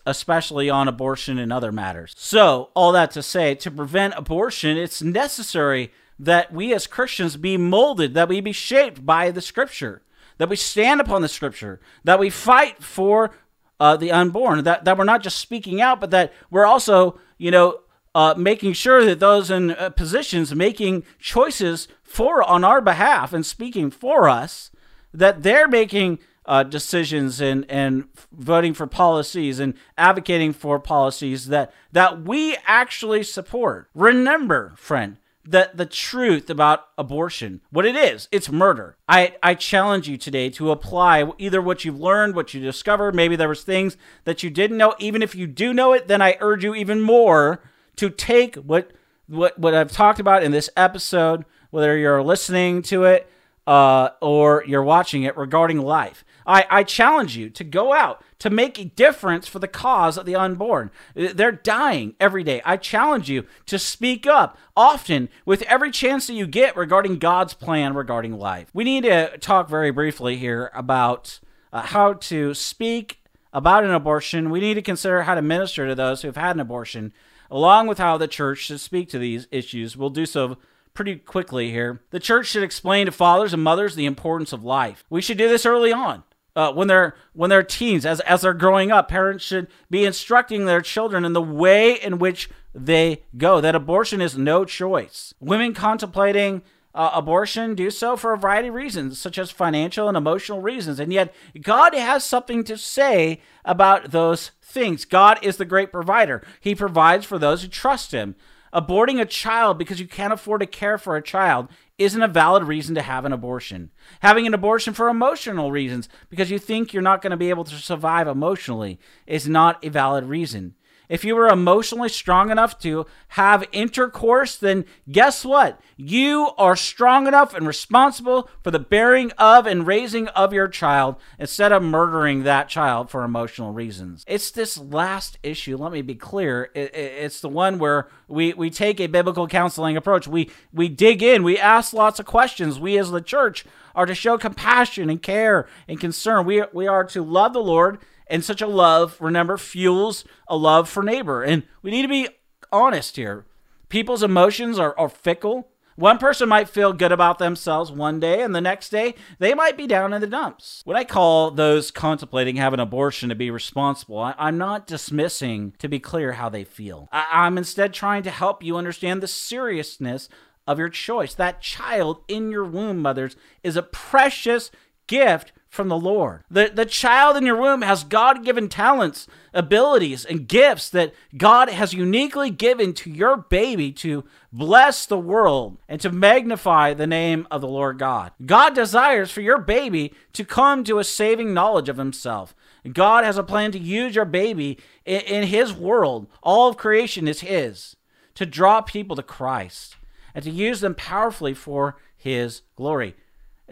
[0.07, 2.15] especially on abortion and other matters.
[2.17, 7.57] So, all that to say, to prevent abortion, it's necessary that we as Christians be
[7.57, 10.03] molded, that we be shaped by the scripture,
[10.39, 13.31] that we stand upon the scripture, that we fight for
[13.79, 17.51] uh, the unborn, that, that we're not just speaking out, but that we're also, you
[17.51, 17.81] know,
[18.15, 23.47] uh, making sure that those in uh, positions making choices for on our behalf and
[23.47, 24.71] speaking for us,
[25.13, 31.73] that they're making uh, decisions and, and voting for policies and advocating for policies that,
[31.93, 33.89] that we actually support.
[33.95, 38.97] Remember, friend, that the truth about abortion, what it is, it's murder.
[39.09, 43.37] I, I challenge you today to apply either what you've learned, what you discovered, maybe
[43.37, 44.95] there was things that you didn't know.
[44.99, 47.63] Even if you do know it, then I urge you even more
[47.97, 48.91] to take what
[49.27, 53.31] what what I've talked about in this episode, whether you're listening to it
[53.67, 56.25] uh, or you're watching it regarding life.
[56.47, 60.27] I, I challenge you to go out to make a difference for the cause of
[60.27, 60.91] the unborn.
[61.15, 62.63] They're dying every day.
[62.65, 67.55] I challenge you to speak up often with every chance that you get regarding God's
[67.55, 68.71] plan regarding life.
[68.73, 71.39] We need to talk very briefly here about
[71.73, 73.21] uh, how to speak
[73.53, 76.57] about an abortion, we need to consider how to minister to those who have had
[76.57, 77.13] an abortion,
[77.51, 79.97] along with how the church should speak to these issues.
[79.97, 80.57] We'll do so
[80.95, 82.03] pretty quickly here.
[82.11, 85.05] The church should explain to fathers and mothers the importance of life.
[85.11, 86.25] We should do this early on.
[86.57, 90.65] Uh, when they're when they're teens, as as they're growing up, parents should be instructing
[90.65, 93.61] their children in the way in which they go.
[93.61, 95.33] That abortion is no choice.
[95.39, 96.63] Women contemplating
[96.95, 100.99] uh, abortion do so for a variety of reasons, such as financial and emotional reasons.
[100.99, 105.05] And yet, God has something to say about those things.
[105.05, 108.35] God is the great provider, He provides for those who trust Him.
[108.73, 111.69] Aborting a child because you can't afford to care for a child
[111.99, 113.91] isn't a valid reason to have an abortion.
[114.21, 117.65] Having an abortion for emotional reasons because you think you're not going to be able
[117.65, 120.75] to survive emotionally is not a valid reason.
[121.11, 125.81] If you were emotionally strong enough to have intercourse, then guess what?
[125.97, 131.17] You are strong enough and responsible for the bearing of and raising of your child
[131.37, 134.25] instead of murdering that child for emotional reasons.
[134.29, 136.71] It's this last issue, let me be clear.
[136.77, 140.29] It's the one where we, we take a biblical counseling approach.
[140.29, 142.79] We, we dig in, we ask lots of questions.
[142.79, 143.65] We as the church
[143.97, 146.47] are to show compassion and care and concern.
[146.47, 147.99] We, we are to love the Lord
[148.31, 151.43] and such a love, remember, fuels a love for neighbor.
[151.43, 152.29] And we need to be
[152.73, 153.45] honest here.
[153.89, 155.69] People's emotions are, are fickle.
[155.97, 159.77] One person might feel good about themselves one day, and the next day they might
[159.77, 160.81] be down in the dumps.
[160.87, 165.75] What I call those contemplating having an abortion to be responsible, I, am not dismissing,
[165.79, 167.09] to be clear, how they feel.
[167.13, 170.31] I, I'm instead trying to help you understand the seriousness
[170.67, 171.35] of your choice.
[171.35, 174.71] That child in your womb, mothers, is a precious
[175.07, 176.43] gift from the Lord.
[176.51, 181.71] The, the child in your womb has God given talents, abilities, and gifts that God
[181.71, 187.47] has uniquely given to your baby to bless the world and to magnify the name
[187.53, 188.33] of the Lord God.
[188.45, 192.53] God desires for your baby to come to a saving knowledge of Himself.
[192.93, 196.27] God has a plan to use your baby in, in His world.
[196.43, 197.95] All of creation is His
[198.35, 199.97] to draw people to Christ
[200.35, 203.15] and to use them powerfully for His glory.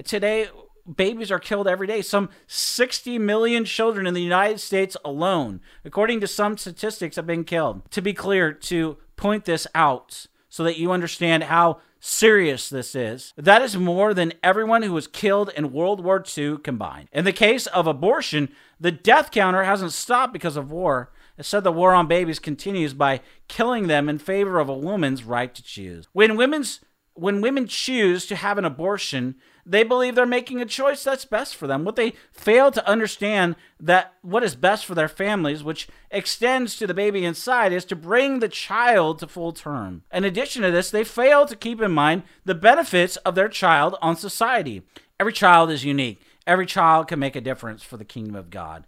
[0.05, 0.49] Today,
[0.97, 2.03] babies are killed every day.
[2.03, 7.45] Some 60 million children in the United States alone, according to some statistics, have been
[7.45, 7.91] killed.
[7.93, 13.35] To be clear, to point this out so that you understand how serious this is,
[13.37, 17.09] that is more than everyone who was killed in World War II combined.
[17.13, 18.49] In the case of abortion,
[18.81, 21.13] the death counter hasn't stopped because of war.
[21.37, 25.25] It said the war on babies continues by killing them in favor of a woman's
[25.25, 26.09] right to choose.
[26.13, 26.81] When women's
[27.15, 29.35] when women choose to have an abortion,
[29.69, 31.85] they believe they're making a choice that's best for them.
[31.85, 36.87] What they fail to understand that what is best for their families, which extends to
[36.87, 40.05] the baby inside, is to bring the child to full term.
[40.11, 43.97] In addition to this, they fail to keep in mind the benefits of their child
[44.01, 44.83] on society.
[45.21, 46.23] Every child is unique.
[46.47, 48.87] Every child can make a difference for the kingdom of God.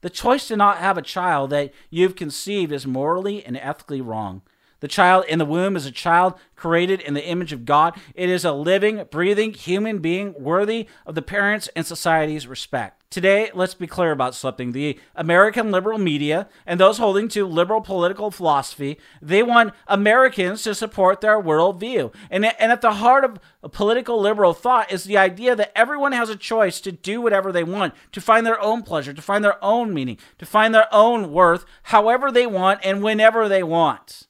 [0.00, 4.42] The choice to not have a child that you've conceived is morally and ethically wrong.
[4.80, 7.98] The child in the womb is a child created in the image of God.
[8.14, 12.98] It is a living, breathing human being worthy of the parents' and society's respect.
[13.10, 14.72] Today, let's be clear about something.
[14.72, 20.74] The American liberal media and those holding to liberal political philosophy, they want Americans to
[20.74, 22.14] support their worldview.
[22.30, 23.38] And, and at the heart of
[23.72, 27.64] political liberal thought is the idea that everyone has a choice to do whatever they
[27.64, 31.32] want, to find their own pleasure, to find their own meaning, to find their own
[31.32, 34.27] worth, however they want and whenever they want.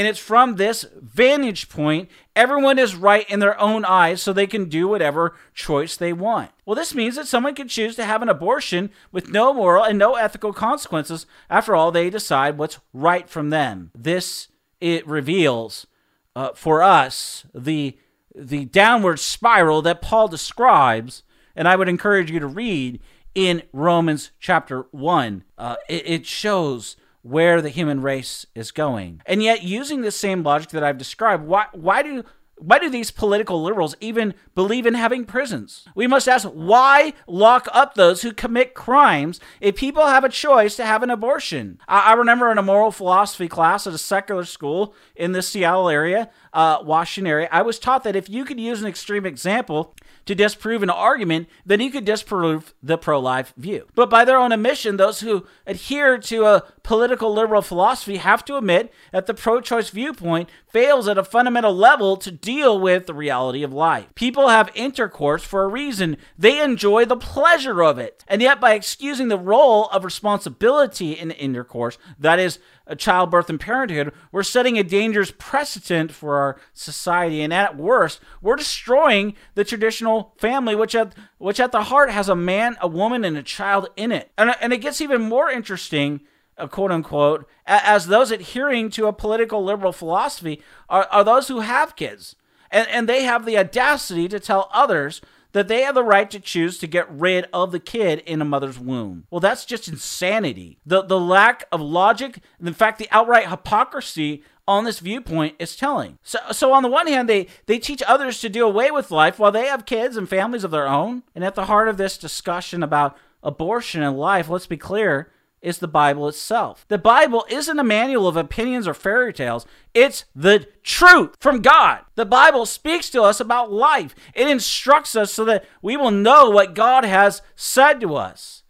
[0.00, 4.46] And it's from this vantage point, everyone is right in their own eyes, so they
[4.46, 6.52] can do whatever choice they want.
[6.64, 9.98] Well, this means that someone can choose to have an abortion with no moral and
[9.98, 11.26] no ethical consequences.
[11.50, 13.90] After all, they decide what's right from them.
[13.94, 14.48] This
[14.80, 15.86] it reveals
[16.34, 17.98] uh, for us the
[18.34, 21.24] the downward spiral that Paul describes,
[21.54, 23.02] and I would encourage you to read
[23.34, 25.44] in Romans chapter one.
[25.58, 29.22] Uh, it, it shows where the human race is going.
[29.26, 32.24] And yet, using the same logic that I've described, why, why do
[32.60, 35.86] why do these political liberals even believe in having prisons?
[35.94, 40.76] We must ask why lock up those who commit crimes if people have a choice
[40.76, 41.80] to have an abortion?
[41.88, 45.88] I, I remember in a moral philosophy class at a secular school in the Seattle
[45.88, 49.94] area, uh, Washington area, I was taught that if you could use an extreme example
[50.30, 53.88] to disprove an argument, then you could disprove the pro life view.
[53.96, 58.56] But by their own admission, those who adhere to a political liberal philosophy have to
[58.56, 63.14] admit that the pro choice viewpoint fails at a fundamental level to deal with the
[63.14, 64.06] reality of life.
[64.14, 68.24] People have intercourse for a reason, they enjoy the pleasure of it.
[68.28, 72.60] And yet, by excusing the role of responsibility in intercourse, that is,
[72.96, 77.42] childbirth and parenthood, we're setting a dangerous precedent for our society.
[77.42, 82.28] And at worst, we're destroying the traditional family, which at which at the heart has
[82.28, 84.30] a man, a woman, and a child in it.
[84.36, 86.20] And, and it gets even more interesting,
[86.58, 91.60] uh, quote unquote, as those adhering to a political liberal philosophy are, are those who
[91.60, 92.36] have kids.
[92.70, 95.20] And, and they have the audacity to tell others
[95.52, 98.44] that they have the right to choose to get rid of the kid in a
[98.44, 99.26] mother's womb.
[99.30, 100.78] Well, that's just insanity.
[100.86, 105.74] The, the lack of logic, and in fact, the outright hypocrisy on this viewpoint is
[105.74, 106.18] telling.
[106.22, 109.38] So, so on the one hand, they, they teach others to do away with life
[109.38, 111.24] while they have kids and families of their own.
[111.34, 115.32] And at the heart of this discussion about abortion and life, let's be clear,
[115.62, 116.84] is the Bible itself.
[116.88, 122.00] The Bible isn't a manual of opinions or fairy tales, it's the truth from God.
[122.14, 126.50] The Bible speaks to us about life, it instructs us so that we will know
[126.50, 128.62] what God has said to us.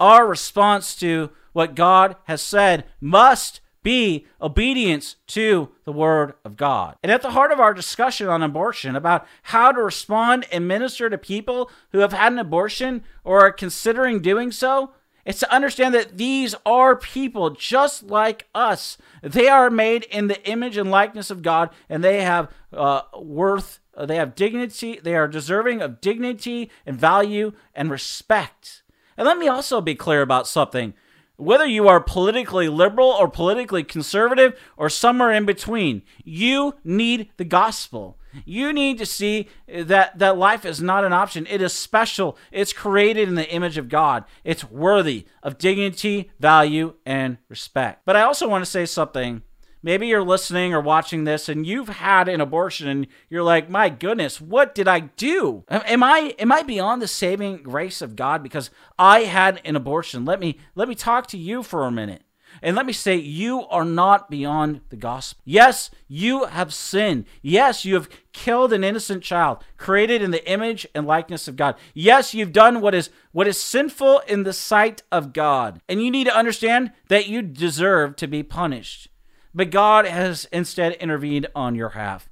[0.00, 6.96] Our response to what God has said must be obedience to the Word of God.
[7.02, 11.08] And at the heart of our discussion on abortion, about how to respond and minister
[11.08, 14.92] to people who have had an abortion or are considering doing so,
[15.28, 18.96] it's to understand that these are people just like us.
[19.22, 23.78] They are made in the image and likeness of God, and they have uh, worth,
[23.94, 28.82] uh, they have dignity, they are deserving of dignity and value and respect.
[29.18, 30.94] And let me also be clear about something.
[31.36, 37.44] Whether you are politically liberal or politically conservative or somewhere in between, you need the
[37.44, 38.17] gospel.
[38.44, 41.46] You need to see that, that life is not an option.
[41.48, 42.36] It is special.
[42.52, 44.24] It's created in the image of God.
[44.44, 48.02] It's worthy of dignity, value, and respect.
[48.04, 49.42] But I also want to say something
[49.82, 53.88] Maybe you're listening or watching this and you've had an abortion and you're like, "My
[53.88, 55.64] goodness, what did I do?
[55.68, 60.24] Am I am I beyond the saving grace of God because I had an abortion?"
[60.24, 62.22] Let me let me talk to you for a minute.
[62.62, 65.40] And let me say, you are not beyond the gospel.
[65.44, 67.24] Yes, you have sinned.
[67.42, 71.76] Yes, you have killed an innocent child, created in the image and likeness of God.
[71.94, 75.80] Yes, you've done what is what is sinful in the sight of God.
[75.88, 79.08] And you need to understand that you deserve to be punished.
[79.54, 82.28] But God has instead intervened on your behalf.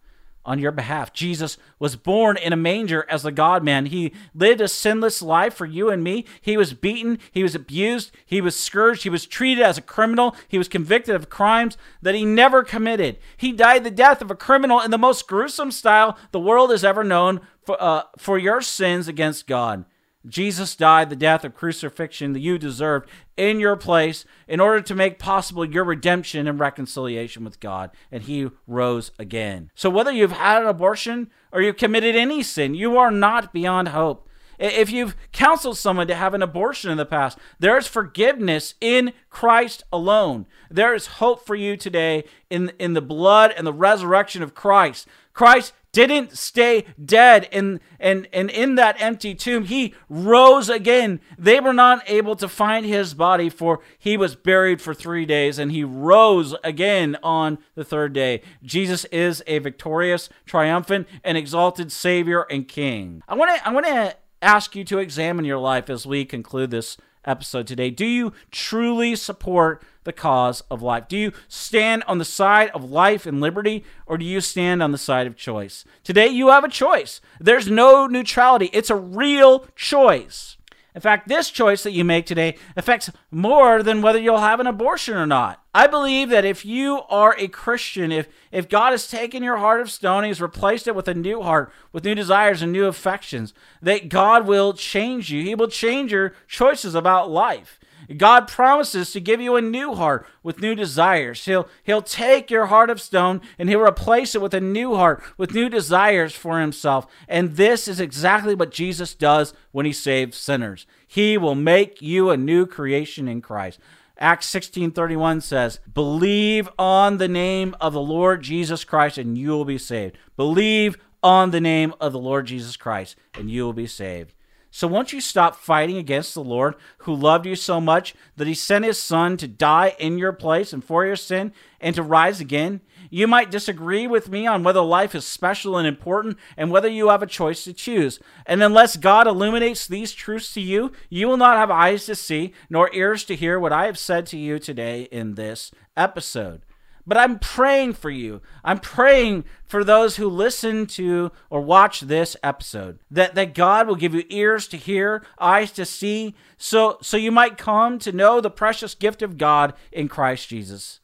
[0.47, 3.87] On your behalf, Jesus was born in a manger as the God man.
[3.87, 6.25] He lived a sinless life for you and me.
[6.41, 10.37] He was beaten, he was abused, he was scourged, he was treated as a criminal,
[10.47, 13.19] he was convicted of crimes that he never committed.
[13.37, 16.85] He died the death of a criminal in the most gruesome style the world has
[16.85, 19.85] ever known for, uh, for your sins against God.
[20.27, 24.95] Jesus died the death of crucifixion that you deserved in your place in order to
[24.95, 27.91] make possible your redemption and reconciliation with God.
[28.11, 29.71] And he rose again.
[29.75, 33.89] So, whether you've had an abortion or you've committed any sin, you are not beyond
[33.89, 34.29] hope.
[34.59, 39.13] If you've counseled someone to have an abortion in the past, there is forgiveness in
[39.29, 40.47] Christ alone.
[40.71, 45.07] There is hope for you today in, in the blood and the resurrection of Christ.
[45.35, 49.65] Christ didn't stay dead and, and, and in that empty tomb.
[49.65, 51.21] He rose again.
[51.39, 55.59] They were not able to find his body, for he was buried for three days
[55.59, 58.43] and he rose again on the third day.
[58.63, 63.23] Jesus is a victorious, triumphant, and exalted Savior and King.
[63.29, 66.71] I want to I want to ask you to examine your life as we conclude
[66.71, 67.91] this episode today.
[67.91, 71.09] Do you truly support the cause of life?
[71.09, 74.93] Do you stand on the side of life and liberty, or do you stand on
[74.93, 75.85] the side of choice?
[76.03, 77.21] Today, you have a choice.
[77.39, 80.57] There's no neutrality, it's a real choice.
[80.97, 84.67] In fact, this choice that you make today affects more than whether you'll have an
[84.67, 85.63] abortion or not.
[85.75, 89.83] I believe that if you are a Christian, if, if God has taken your heart
[89.83, 93.53] of stone He's replaced it with a new heart, with new desires and new affections,
[93.83, 95.43] that God will change you.
[95.43, 97.79] He will change your choices about life.
[98.15, 101.45] God promises to give you a new heart with new desires.
[101.45, 105.23] He'll, he'll take your heart of stone and he'll replace it with a new heart
[105.37, 107.07] with new desires for himself.
[107.29, 110.87] And this is exactly what Jesus does when he saves sinners.
[111.07, 113.81] He will make you a new creation in Christ.
[114.19, 119.67] Acts 16:31 says, "Believe on the name of the Lord Jesus Christ and you will
[119.67, 123.87] be saved." Believe on the name of the Lord Jesus Christ and you will be
[123.87, 124.33] saved.
[124.77, 128.53] So once you stop fighting against the Lord who loved you so much that he
[128.53, 132.43] sent his son to die in your place and for your sin and to rise
[132.43, 136.89] again, you might disagree with me on whether life is special and important and whether
[136.89, 138.21] you have a choice to choose.
[138.45, 142.53] And unless God illuminates these truths to you, you will not have eyes to see
[142.69, 146.66] nor ears to hear what I have said to you today in this episode.
[147.07, 148.43] But I'm praying for you.
[148.65, 153.95] I'm praying for those who listen to or watch this episode that, that God will
[153.95, 158.41] give you ears to hear, eyes to see, so, so you might come to know
[158.41, 161.01] the precious gift of God in Christ Jesus.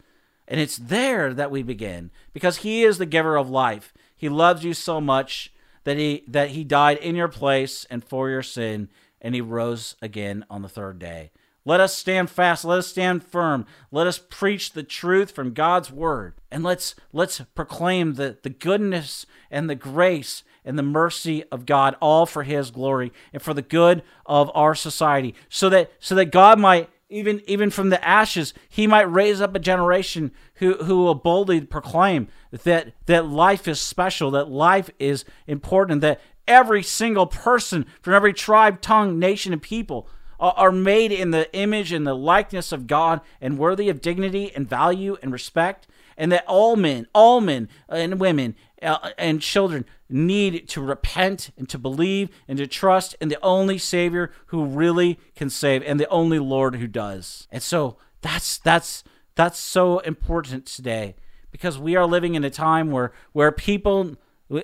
[0.49, 3.95] And it's there that we begin because He is the giver of life.
[4.17, 5.53] He loves you so much
[5.85, 8.89] that he that he died in your place and for your sin
[9.21, 11.31] and he rose again on the third day.
[11.65, 13.67] Let us stand fast, let us stand firm.
[13.91, 16.35] Let us preach the truth from God's word.
[16.51, 21.97] And let's let's proclaim the, the goodness and the grace and the mercy of God
[22.01, 25.35] all for his glory and for the good of our society.
[25.49, 29.55] So that so that God might even even from the ashes, he might raise up
[29.55, 35.25] a generation who, who will boldly proclaim that that life is special, that life is
[35.47, 40.09] important, that every single person from every tribe, tongue, nation, and people
[40.51, 44.69] are made in the image and the likeness of God and worthy of dignity and
[44.69, 45.87] value and respect,
[46.17, 51.69] and that all men, all men and women uh, and children need to repent and
[51.69, 56.09] to believe and to trust in the only Savior who really can save and the
[56.09, 57.47] only Lord who does.
[57.51, 61.15] And so that's that's that's so important today
[61.51, 64.17] because we are living in a time where where people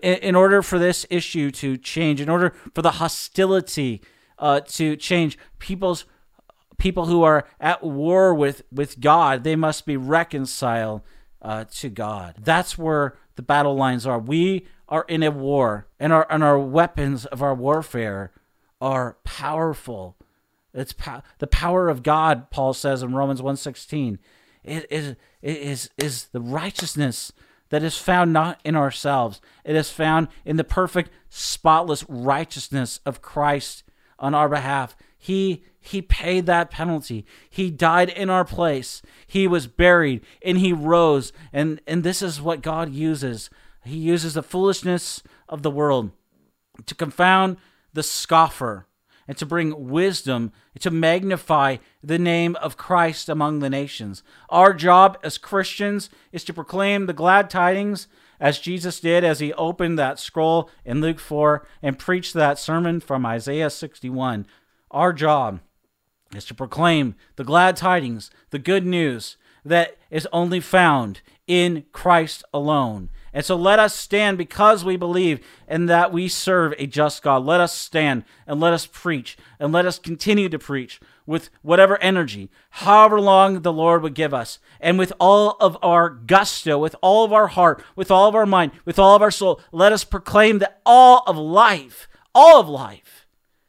[0.02, 4.02] in order for this issue to change, in order for the hostility
[4.38, 6.04] uh, to change, people's
[6.78, 11.02] people who are at war with with God, they must be reconciled
[11.42, 12.36] uh, to God.
[12.40, 14.18] That's where the battle lines are.
[14.18, 18.32] We are in a war, and our and our weapons of our warfare
[18.80, 20.16] are powerful.
[20.72, 22.50] It's po- the power of God.
[22.50, 24.18] Paul says in Romans 1.16.
[24.64, 27.32] It is it is is the righteousness
[27.70, 29.40] that is found not in ourselves.
[29.64, 33.82] It is found in the perfect, spotless righteousness of Christ
[34.18, 34.96] on our behalf.
[35.16, 37.24] He he paid that penalty.
[37.48, 39.00] He died in our place.
[39.26, 41.32] He was buried and he rose.
[41.52, 43.50] And and this is what God uses.
[43.84, 46.10] He uses the foolishness of the world
[46.86, 47.56] to confound
[47.92, 48.86] the scoffer
[49.26, 54.22] and to bring wisdom, to magnify the name of Christ among the nations.
[54.48, 58.08] Our job as Christians is to proclaim the glad tidings
[58.40, 63.00] as Jesus did as he opened that scroll in Luke 4 and preached that sermon
[63.00, 64.46] from Isaiah 61.
[64.90, 65.60] Our job
[66.34, 72.44] is to proclaim the glad tidings, the good news that is only found in Christ
[72.52, 73.10] alone.
[73.32, 77.44] And so let us stand because we believe and that we serve a just God.
[77.44, 81.98] Let us stand and let us preach and let us continue to preach with whatever
[81.98, 86.96] energy, however long the Lord would give us, and with all of our gusto, with
[87.02, 89.60] all of our heart, with all of our mind, with all of our soul.
[89.70, 93.26] Let us proclaim that all of life, all of life,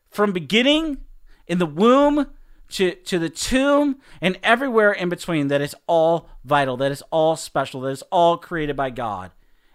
[0.10, 1.00] from beginning
[1.48, 2.28] in the womb
[2.70, 7.36] to, to the tomb and everywhere in between, that is all vital, that is all
[7.36, 9.32] special, that is all created by God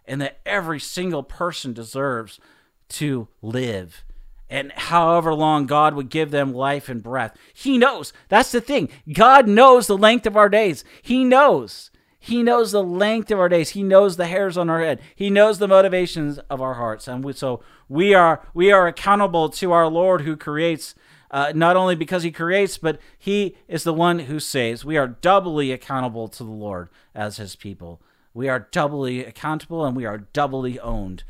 [0.07, 2.41] and that every single person deserves
[2.89, 4.04] to live.
[4.51, 7.37] And however long God would give them life and breath.
[7.53, 8.13] He knows.
[8.29, 8.89] That's the thing.
[9.13, 10.85] God knows the length of our days.
[11.03, 11.91] He knows.
[12.19, 13.71] He knows the length of our days.
[13.71, 15.01] He knows the hairs on our head.
[15.15, 17.07] He knows the motivations of our hearts.
[17.07, 20.95] And we, so we are we are accountable to our Lord who creates
[21.31, 24.85] uh, not only because he creates, but he is the one who saves.
[24.85, 28.01] We are doubly accountable to the Lord as his people.
[28.33, 31.25] We are doubly accountable and we are doubly owned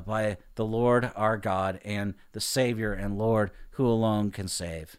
[0.00, 4.96] by the Lord our God and the Savior and Lord who alone can save.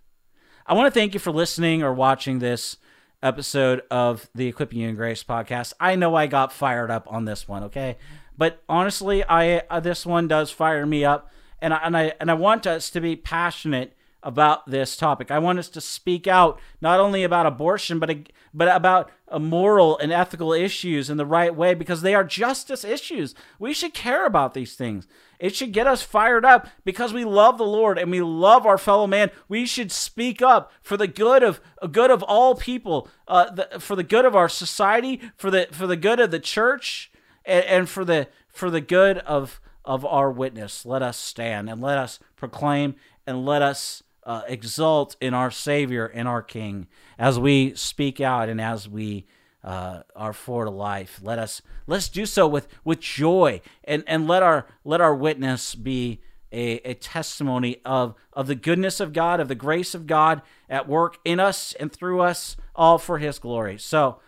[0.65, 2.77] I want to thank you for listening or watching this
[3.21, 5.73] episode of the Equipping You in Grace podcast.
[5.79, 7.97] I know I got fired up on this one, okay?
[8.37, 12.29] But honestly, I uh, this one does fire me up and I, and I and
[12.29, 13.94] I want us to be passionate
[14.25, 15.29] about this topic.
[15.29, 18.13] I want us to speak out not only about abortion, but
[18.53, 23.35] but about moral and ethical issues in the right way because they are justice issues.
[23.59, 25.07] We should care about these things.
[25.39, 28.77] It should get us fired up because we love the Lord and we love our
[28.77, 29.29] fellow man.
[29.47, 31.61] We should speak up for the good of
[31.91, 35.85] good of all people, uh, the, for the good of our society, for the for
[35.85, 37.11] the good of the church,
[37.45, 40.83] and, and for the for the good of of our witness.
[40.83, 42.95] Let us stand and let us proclaim
[43.27, 48.49] and let us uh, exult in our Savior and our King as we speak out
[48.49, 49.25] and as we
[49.63, 51.19] uh, are for life.
[51.23, 55.75] Let us let's do so with with joy and and let our let our witness
[55.75, 56.21] be
[56.51, 60.87] a, a testimony of of the goodness of God, of the grace of God at
[60.87, 63.77] work in us and through us, all for His glory.
[63.77, 64.19] So.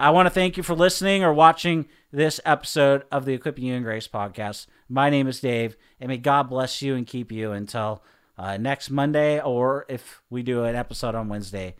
[0.00, 3.74] I want to thank you for listening or watching this episode of the Equipping You
[3.74, 4.68] in Grace podcast.
[4.88, 8.04] My name is Dave, and may God bless you and keep you until
[8.38, 11.74] uh, next Monday, or if we do an episode on Wednesday.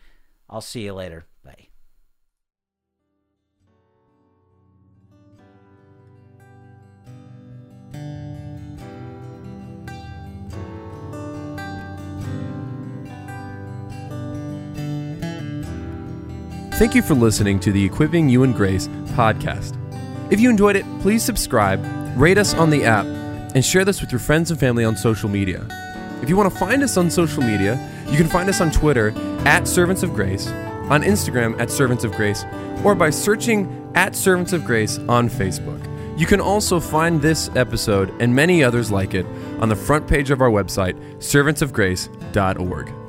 [0.51, 1.27] I'll see you later.
[1.45, 1.69] Bye.
[16.73, 18.87] Thank you for listening to the Equipping You in Grace
[19.17, 19.77] podcast.
[20.33, 21.85] If you enjoyed it, please subscribe,
[22.17, 23.05] rate us on the app
[23.55, 25.88] and share this with your friends and family on social media.
[26.23, 29.13] If you want to find us on social media, you can find us on Twitter
[29.47, 32.45] at Servants of Grace, on Instagram at Servants of Grace,
[32.85, 35.85] or by searching at Servants of Grace on Facebook.
[36.19, 39.25] You can also find this episode and many others like it
[39.61, 43.08] on the front page of our website, servantsofgrace.org.